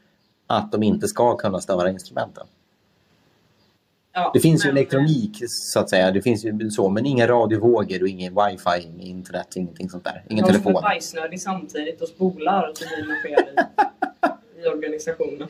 [0.46, 2.46] att de inte ska kunna störa instrumenten.
[4.14, 7.26] Ja, Det finns ju men- elektronik så att säga, det finns ju så, men inga
[7.28, 10.24] radiovågor och ingen wifi, inget internet, ingenting sånt där.
[10.28, 10.82] Ingen Någon som är telefon.
[10.82, 13.54] bajsnödig samtidigt och spolar och så blir fel
[14.64, 15.48] i, organisationen.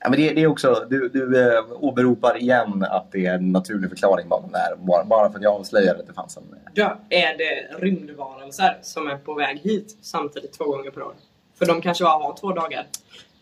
[0.00, 3.52] Ja, men det, det är också, du, du eh, åberopar igen att det är en
[3.52, 4.76] naturlig förklaring bakom det här.
[4.76, 6.42] Bara, bara för att jag avslöjade att det fanns en...
[6.74, 11.12] Då är det rymdvarelser som är på väg hit samtidigt två gånger per år.
[11.58, 12.86] För de kanske bara har två dagar.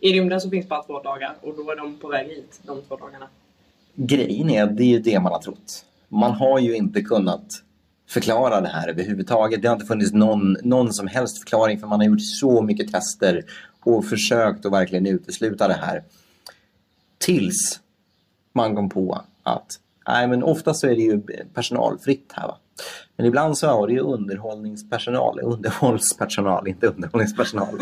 [0.00, 2.82] I rymden så finns bara två dagar och då är de på väg hit de
[2.82, 3.28] två dagarna.
[3.94, 5.84] Grejen är, det är ju det man har trott.
[6.08, 7.62] Man har ju inte kunnat
[8.08, 9.62] förklara det här överhuvudtaget.
[9.62, 12.92] Det har inte funnits någon, någon som helst förklaring för man har gjort så mycket
[12.92, 13.44] tester
[13.84, 16.02] och försökt att verkligen utesluta det här.
[17.18, 17.80] Tills
[18.54, 19.66] man kom på att
[20.08, 21.22] nej, men oftast så är det ju
[21.54, 22.46] personalfritt här.
[22.46, 22.58] Va?
[23.16, 27.78] Men ibland så har det ju underhållningspersonal, underhållspersonal, inte underhållningspersonal.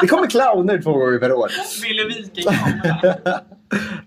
[0.00, 1.50] Det kommer clowner två gånger per år.
[1.82, 2.44] Ville Viking.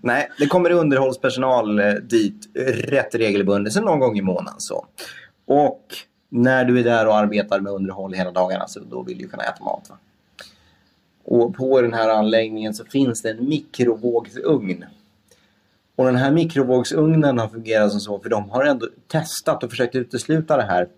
[0.00, 2.46] Nej, det kommer underhållspersonal eh, dit
[2.88, 4.54] rätt regelbundet, så någon gång i månaden.
[4.60, 4.86] Så.
[5.50, 5.94] Och
[6.28, 9.42] när du är där och arbetar med underhåll hela dagarna så då vill du kunna
[9.42, 9.90] äta mat.
[9.90, 9.96] Va?
[11.24, 14.84] Och på den här anläggningen så finns det en mikrovågsugn.
[15.96, 19.94] Och den här mikrovågsugnen har fungerat som så för de har ändå testat och försökt
[19.94, 20.88] utesluta det här.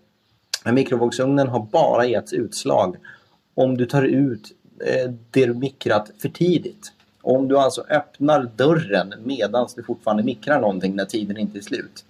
[0.65, 2.97] Men mikrovågsugnen har bara gett utslag
[3.53, 4.51] om du tar ut
[4.85, 6.91] eh, det du mikrat för tidigt.
[7.21, 12.05] Om du alltså öppnar dörren medan du fortfarande mikrar någonting när tiden inte är slut.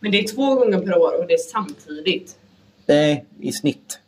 [0.00, 2.36] Men det är två gånger per år och det är samtidigt.
[2.86, 3.98] Nej, i snitt.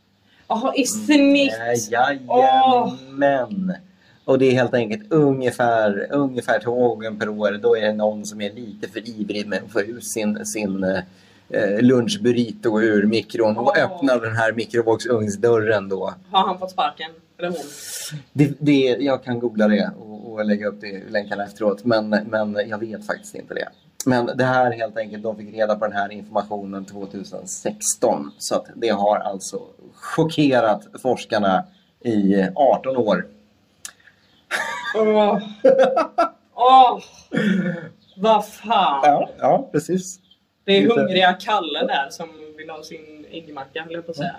[0.48, 1.53] Jaha, i snitt!
[1.90, 3.74] Jajamän.
[4.24, 7.59] Och det är helt enkelt ungefär, ungefär två gånger per år.
[7.62, 10.85] Då är det någon som är lite för ivrig med att få ut sin, sin
[10.85, 13.85] eh, lunchburrito ur mikron och Åh.
[13.85, 16.14] öppnar den här mikrovågsugnsdörren då.
[16.31, 17.11] Har han fått sparken?
[17.38, 17.59] Eller hon?
[18.33, 22.68] Det, det, jag kan googla det och, och lägga upp det, länkarna efteråt, men, men
[22.68, 23.68] jag vet faktiskt inte det.
[24.08, 28.32] Men det här helt enkelt, de fick reda på den här informationen 2016.
[28.38, 29.60] Så att det har alltså
[29.94, 31.64] chockerat forskarna
[32.00, 33.26] i 18 år.
[34.96, 35.38] Åh!
[36.54, 36.98] Åh!
[38.16, 39.00] Vad fan!
[39.02, 40.20] Ja, ja precis.
[40.64, 44.36] Det är hungriga Kalle där som vill ha sin äggmacka, höll jag på att säga.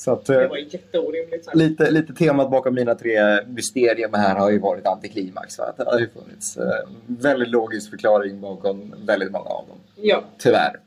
[0.00, 1.56] Så att, Det eh, var jätteorimligt sagt.
[1.56, 5.58] lite, lite temat bakom mina tre mysterium här har ju varit antiklimax.
[5.58, 5.72] Va?
[5.76, 6.64] Det har ju funnits eh,
[7.06, 9.76] väldigt logisk förklaring bakom väldigt många av dem.
[9.96, 10.24] Ja.
[10.38, 10.80] Tyvärr.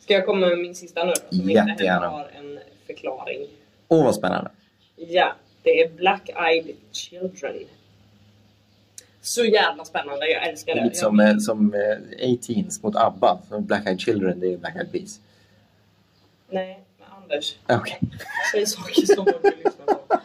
[0.00, 1.36] Ska jag komma med min sista nu då?
[1.36, 2.08] Som inte Jättegärna.
[2.08, 3.46] har en förklaring.
[3.88, 4.50] Åh, vad spännande.
[4.96, 7.54] Ja, det är Black Eyed Children.
[9.20, 10.84] Så jävla spännande, jag älskar Det det.
[10.84, 13.38] lite som, eh, som eh, A-Teens mot ABBA.
[13.58, 15.20] Black Eyed Children, det är Black Eyed Peas.
[16.50, 16.80] Nej,
[17.22, 17.56] Anders.
[17.68, 18.00] Okej.
[18.52, 20.20] Säg saker som du vill lyssna på.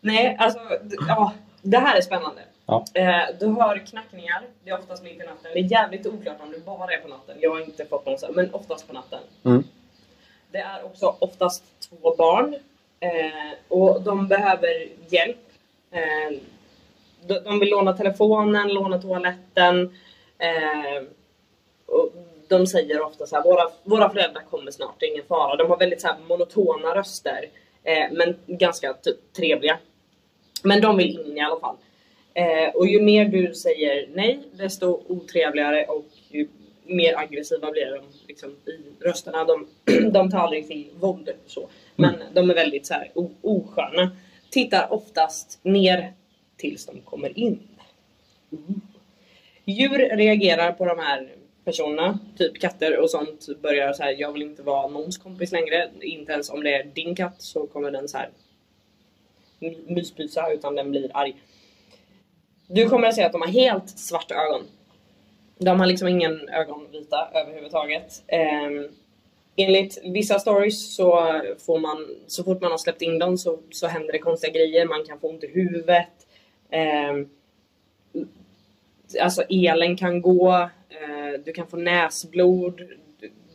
[0.00, 0.60] Nej, alltså,
[1.08, 2.42] ja, det här är spännande.
[2.66, 2.84] Ja.
[2.94, 5.50] Eh, du hör knackningar, det är oftast mitt i natten.
[5.52, 7.36] Det är jävligt oklart om det bara är på natten.
[7.40, 9.20] Jag har inte fått någon så här, men oftast på natten.
[9.44, 9.64] Mm.
[10.50, 12.54] Det är också oftast två barn.
[13.00, 15.48] Eh, och de behöver hjälp.
[15.90, 16.38] Eh,
[17.26, 19.96] de, de vill låna telefonen, låna toaletten.
[20.38, 21.02] Eh,
[21.86, 22.12] och
[22.52, 25.56] de säger ofta så här, våra, våra föräldrar kommer snart, det är ingen fara.
[25.56, 27.48] De har väldigt så här monotona röster.
[27.84, 29.78] Eh, men ganska typ, trevliga.
[30.62, 31.76] Men de vill in i alla fall.
[32.34, 36.48] Eh, och ju mer du säger nej, desto otrevligare och ju
[36.84, 39.44] mer aggressiva blir de liksom, i rösterna.
[39.44, 39.66] De,
[40.12, 41.30] de tar aldrig till våld.
[41.46, 41.68] Så.
[41.96, 43.10] Men de är väldigt så här,
[43.42, 44.16] osköna.
[44.50, 46.12] Tittar oftast ner
[46.56, 47.60] tills de kommer in.
[49.64, 51.28] Djur reagerar på de här
[51.64, 55.90] personerna, typ katter och sånt börjar så här, jag vill inte vara någons kompis längre.
[56.00, 58.30] Inte ens om det är din katt så kommer den så här
[59.86, 61.36] myspysa utan den blir arg.
[62.66, 64.62] Du kommer att se att de har helt svarta ögon.
[65.58, 68.22] De har liksom ingen ögonvita överhuvudtaget.
[68.66, 68.88] Um,
[69.56, 73.86] enligt vissa stories så får man, så fort man har släppt in dem så, så
[73.86, 74.86] händer det konstiga grejer.
[74.86, 76.26] Man kan få ont i huvudet.
[76.70, 77.28] Ehm,
[79.20, 80.68] alltså elen kan gå
[81.00, 82.82] eh, du kan få näsblod.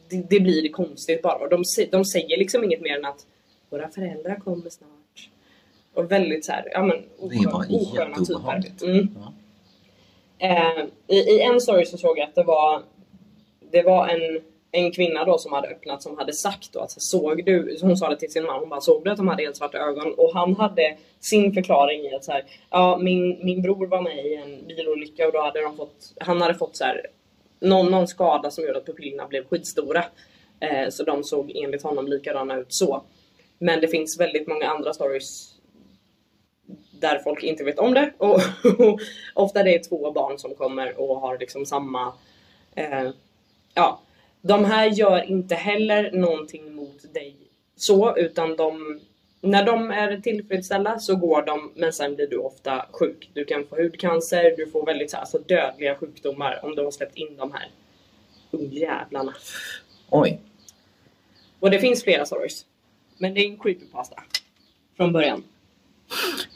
[0.10, 1.48] Det, det blir konstigt bara.
[1.48, 3.26] De, sä- de säger liksom inget mer än att
[3.70, 5.30] våra föräldrar kommer snart.
[5.94, 8.86] Och väldigt så här, ja men oskön- osköna typer.
[8.86, 9.08] Mm.
[9.20, 9.34] Ja.
[10.40, 12.84] Eh, i, I en story så såg jag att det var
[13.72, 17.46] det var en, en kvinna då som hade öppnat som hade sagt då att såg
[17.46, 19.56] du, hon sa det till sin man, hon bara såg du att de hade helt
[19.58, 20.14] svarta ögon?
[20.18, 24.26] Och han hade sin förklaring i att så här, ja min, min bror var med
[24.26, 27.08] i en bilolycka och då hade de fått, han hade fått så här,
[27.60, 30.06] någon, någon skada som gjorde att pupillerna blev skitstora.
[30.60, 33.04] Eh, så de såg enligt honom likadana ut så.
[33.60, 35.54] Men det finns väldigt många andra stories
[36.92, 38.14] där folk inte vet om det.
[38.18, 38.36] Och,
[38.80, 39.00] och
[39.34, 42.14] ofta det är två barn som kommer och har liksom samma...
[42.76, 43.10] Eh,
[43.74, 44.02] ja,
[44.42, 47.36] de här gör inte heller någonting mot dig
[47.76, 49.00] så, utan de...
[49.42, 53.30] När de är tillfredsställda så går de, men sen blir du ofta sjuk.
[53.34, 57.16] Du kan få hudcancer, du får väldigt så alltså, dödliga sjukdomar om du har släppt
[57.16, 57.68] in de här
[58.52, 59.34] ungjävlarna.
[60.10, 60.42] Oj.
[61.60, 62.66] Och det finns flera stories.
[63.18, 64.24] Men det är en creepypasta.
[64.98, 65.44] Från början.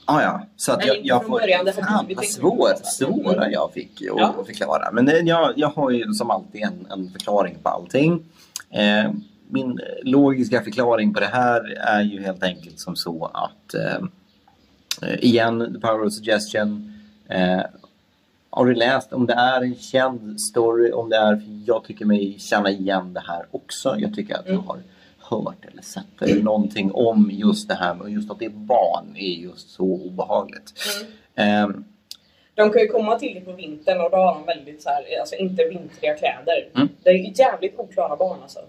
[0.06, 1.40] Ah, ja, så att Nej, jag, jag får...
[1.40, 4.44] början, det Fan vad svår, svåra jag fick att Ja.
[4.46, 4.92] förklara.
[4.92, 8.24] Men det, jag, jag har ju som alltid en, en förklaring på allting.
[8.70, 9.12] Eh,
[9.52, 15.74] min logiska förklaring på det här är ju helt enkelt som så att eh, igen,
[15.74, 16.94] the power of suggestion.
[17.30, 17.62] Eh,
[18.50, 22.06] har du läst om det är en känd story, om det är, för jag tycker
[22.06, 23.96] mig känna igen det här också.
[23.98, 24.68] Jag tycker att jag Mm.
[24.68, 24.80] har
[25.20, 29.16] hört eller sett eller någonting om just det här med just att det är barn
[29.16, 30.74] är just så obehagligt.
[31.36, 31.72] Mm.
[31.72, 31.78] Eh,
[32.56, 35.20] De kan ju komma till dig på vintern och då har de väldigt så här,
[35.20, 36.70] alltså inte vintriga kläder.
[36.76, 36.90] Mm.
[37.04, 38.60] Det är jävligt oklara barn alltså.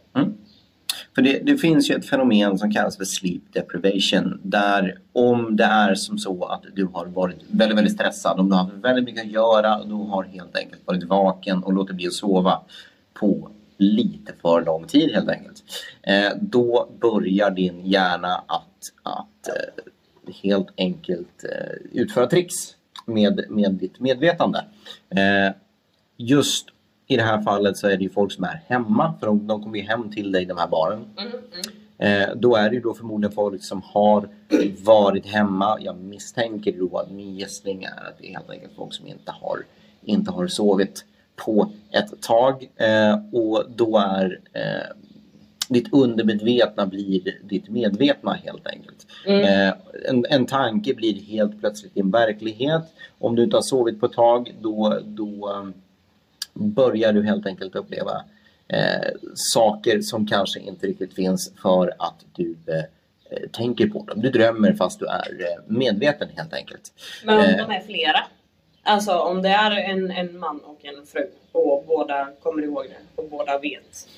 [1.15, 4.41] För det, det finns ju ett fenomen som kallas för sleep deprivation.
[4.43, 8.55] Där om det är som så att du har varit väldigt, väldigt stressad, om du
[8.55, 11.97] har haft väldigt mycket att göra och du har helt enkelt varit vaken och låtit
[11.97, 12.61] bli att sova
[13.15, 15.63] på lite för lång tid helt enkelt.
[16.03, 19.85] Eh, då börjar din hjärna att, att eh,
[20.43, 22.55] helt enkelt eh, utföra tricks
[23.07, 24.65] med, med ditt medvetande.
[25.11, 25.55] Eh,
[26.17, 26.69] just
[27.13, 29.63] i det här fallet så är det ju folk som är hemma, för de, de
[29.63, 31.05] kommer ju hem till dig, de här barnen.
[31.19, 31.31] Mm,
[32.03, 34.29] Eh, då är det ju då förmodligen folk som har
[34.85, 35.79] varit hemma.
[35.81, 39.33] Jag misstänker då att min gissning är att det är helt enkelt folk som inte
[39.41, 39.59] har,
[40.03, 41.05] inte har sovit
[41.37, 42.71] på ett tag.
[42.77, 44.97] Eh, och då är eh,
[45.69, 49.07] ditt undermedvetna blir ditt medvetna helt enkelt.
[49.27, 49.69] Mm.
[49.69, 49.75] Eh,
[50.09, 52.83] en, en tanke blir helt plötsligt din verklighet.
[53.19, 55.63] Om du inte har sovit på ett tag då, då
[56.55, 58.24] börjar du helt enkelt uppleva
[58.68, 64.20] eh, saker som kanske inte riktigt finns för att du eh, tänker på dem.
[64.22, 66.92] Du drömmer fast du är eh, medveten helt enkelt.
[67.24, 67.57] Men om Eh.
[67.66, 68.24] de är flera?
[68.82, 73.22] Alltså om det är en, en man och en fru och båda kommer ihåg det
[73.22, 74.09] och båda vet.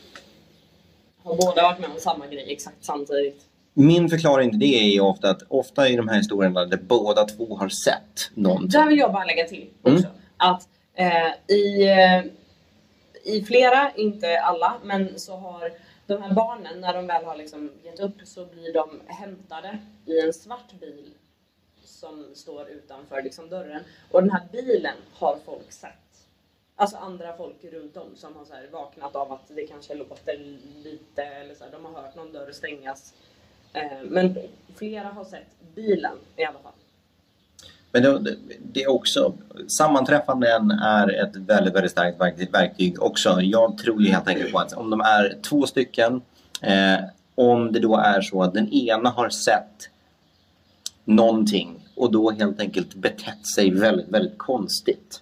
[1.22, 3.42] Har båda varit med om samma grej exakt samtidigt?
[3.74, 7.24] Min förklaring till det är ju ofta att ofta i de här historierna där båda
[7.24, 8.68] två har sett någonting.
[8.68, 9.96] Där vill jag bara lägga till också.
[10.06, 10.10] Mm.
[10.36, 12.24] Att Eh, i, eh,
[13.24, 15.72] i flera, inte alla, men så har
[16.06, 20.20] de här barnen när de väl har liksom gett upp så blir de hämtade i
[20.20, 21.10] en svart bil
[21.84, 23.82] som står utanför liksom dörren.
[24.10, 25.90] Och den här bilen har folk sett.
[26.76, 30.36] Alltså andra folk runt om som har så här vaknat av att det kanske låter
[30.84, 33.14] lite eller så här, de har hört någon dörr stängas.
[33.72, 34.38] Eh, men
[34.76, 36.72] flera har sett bilen i alla fall.
[37.94, 38.36] Men det,
[38.72, 39.34] det är också,
[39.66, 43.40] sammanträffanden är ett väldigt, väldigt starkt verktyg, verktyg också.
[43.40, 46.22] Jag tror ju helt enkelt på att om de är två stycken,
[46.62, 49.90] eh, om det då är så att den ena har sett
[51.04, 55.20] någonting och då helt enkelt betett sig väldigt, väldigt konstigt.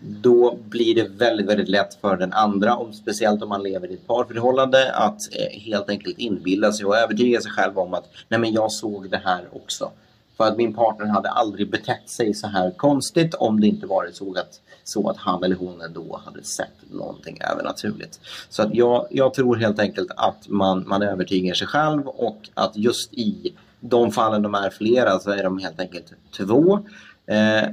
[0.00, 3.94] Då blir det väldigt, väldigt lätt för den andra, om, speciellt om man lever i
[3.94, 8.40] ett parförhållande, att eh, helt enkelt inbilla sig och övertyga sig själv om att nej
[8.40, 9.90] men jag såg det här också.
[10.38, 14.16] För att min partner hade aldrig betett sig så här konstigt om det inte varit
[14.16, 18.20] så att, så att han eller hon då hade sett någonting övernaturligt.
[18.48, 22.76] Så att jag, jag tror helt enkelt att man, man övertygar sig själv och att
[22.76, 26.78] just i de fallen de är flera så är de helt enkelt två.
[27.26, 27.68] Eh,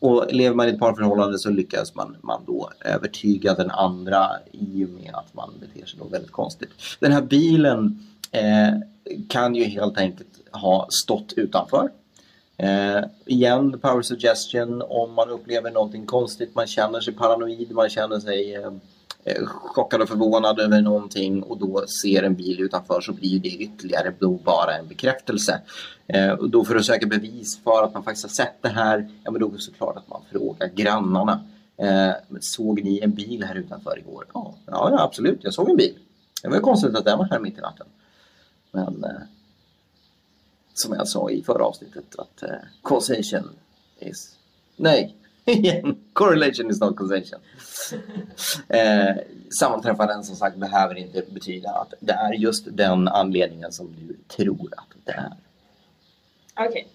[0.00, 4.84] och lever man i ett parförhållande så lyckas man, man då övertyga den andra i
[4.84, 6.70] och med att man beter sig då väldigt konstigt.
[7.00, 8.80] Den här bilen eh,
[9.28, 11.90] kan ju helt enkelt ha stått utanför.
[12.62, 14.82] Eh, igen, the power suggestion.
[14.82, 18.72] Om man upplever någonting konstigt, man känner sig paranoid, man känner sig eh,
[19.24, 23.48] eh chockad och förvånad över någonting och då ser en bil utanför så blir det
[23.48, 25.60] ytterligare då bara en bekräftelse.
[26.06, 29.08] Eh, och då för att söka bevis för att man faktiskt har sett det här,
[29.24, 31.44] ja men då är det såklart att man frågar grannarna.
[31.76, 34.24] Eh, såg ni en bil här utanför igår?
[34.34, 35.94] Ja, ja, absolut, jag såg en bil.
[36.42, 37.86] Det var ju konstigt att den var här mitt i natten.
[38.72, 39.10] Men eh,
[40.80, 42.48] som jag sa i förra avsnittet att eh,
[42.84, 43.50] causation
[43.98, 44.36] is...
[44.76, 45.14] Nej,
[45.44, 45.96] igen.
[46.12, 47.40] Correlation is not causation.
[48.68, 49.16] eh,
[49.60, 54.68] sammanträffanden som sagt behöver inte betyda att det är just den anledningen som du tror
[54.76, 55.32] att det är.
[56.68, 56.88] Okej.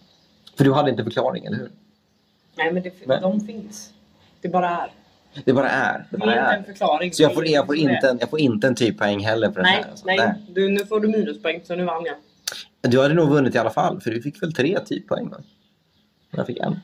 [0.58, 1.72] För du hade inte förklaring, eller hur?
[2.58, 3.20] Nej men det, Nej.
[3.22, 3.94] de finns.
[4.42, 4.92] Det bara är.
[5.46, 5.98] Det bara är.
[6.00, 7.14] Det Det bara är inte en förklaring.
[7.14, 9.64] Så jag får, jag, får inte, en- jag får inte en typpoäng heller för den
[9.64, 9.90] Nej, här.
[9.92, 10.06] alltså.
[10.06, 10.34] nej.
[10.50, 12.16] Du, nu får du minuspoäng så nu vann jag.
[12.82, 15.30] Du hade nog vunnit i alla fall, för du fick väl tre typpoäng?
[15.30, 15.38] Va?
[16.32, 16.80] Jag fick en.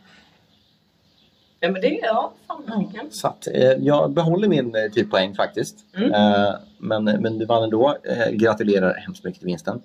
[1.60, 2.92] Ja men det är ja, fan.
[3.12, 5.86] Så att, eh, jag behåller min eh, typpoäng faktiskt.
[5.96, 6.14] Mm.
[6.14, 7.98] Eh, men, men du vann ändå.
[8.04, 9.82] Eh, gratulerar hemskt mycket till vinsten.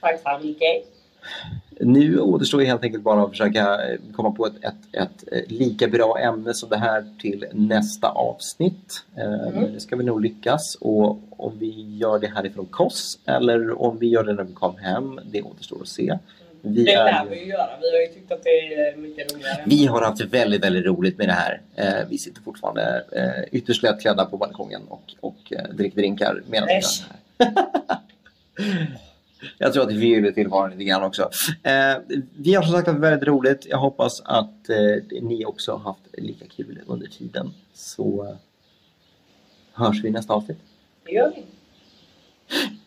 [0.00, 0.95] Tack så mycket.
[1.80, 5.88] Nu återstår helt enkelt bara att försöka eh, komma på ett, ett, ett eh, lika
[5.88, 9.04] bra ämne som det här till nästa avsnitt.
[9.16, 9.72] Eh, Mm.
[9.72, 14.08] Det ska vi nog lyckas och om vi gör det härifrån KOS eller om vi
[14.08, 16.18] gör det när vi kommer hem, det återstår att se.
[16.62, 17.70] Vi, Det är lär vi ju göra.
[17.80, 19.62] Vi har ju tyckt att det är mycket roligare.
[19.66, 21.60] vi har haft väldigt, väldigt roligt med det här.
[21.74, 26.68] Eh, vi sitter fortfarande eh, ytterst lättklädda på balkongen och, och eh, dricker drinkar medan
[26.68, 26.80] vi gör
[27.38, 27.56] det här.
[29.58, 31.30] Jag tror att vi förgyller tillvaron lite grann också.
[31.62, 31.96] Eh,
[32.36, 33.66] vi har som sagt haft väldigt roligt.
[33.70, 37.50] Jag hoppas att eh, ni också har haft lika kul under tiden.
[37.74, 38.36] Så eh,
[39.72, 40.58] hörs vi i nästa avsnitt.
[41.04, 41.44] Det gör vi.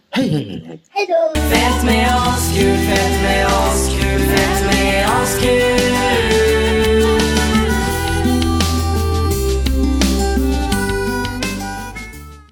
[0.09, 0.63] Hej, hej, hej!
[0.65, 0.81] hej.
[0.89, 1.39] Hej då!
[1.39, 6.58] Fett med oss, kul, fett med oss, kul, fett med oss, kul.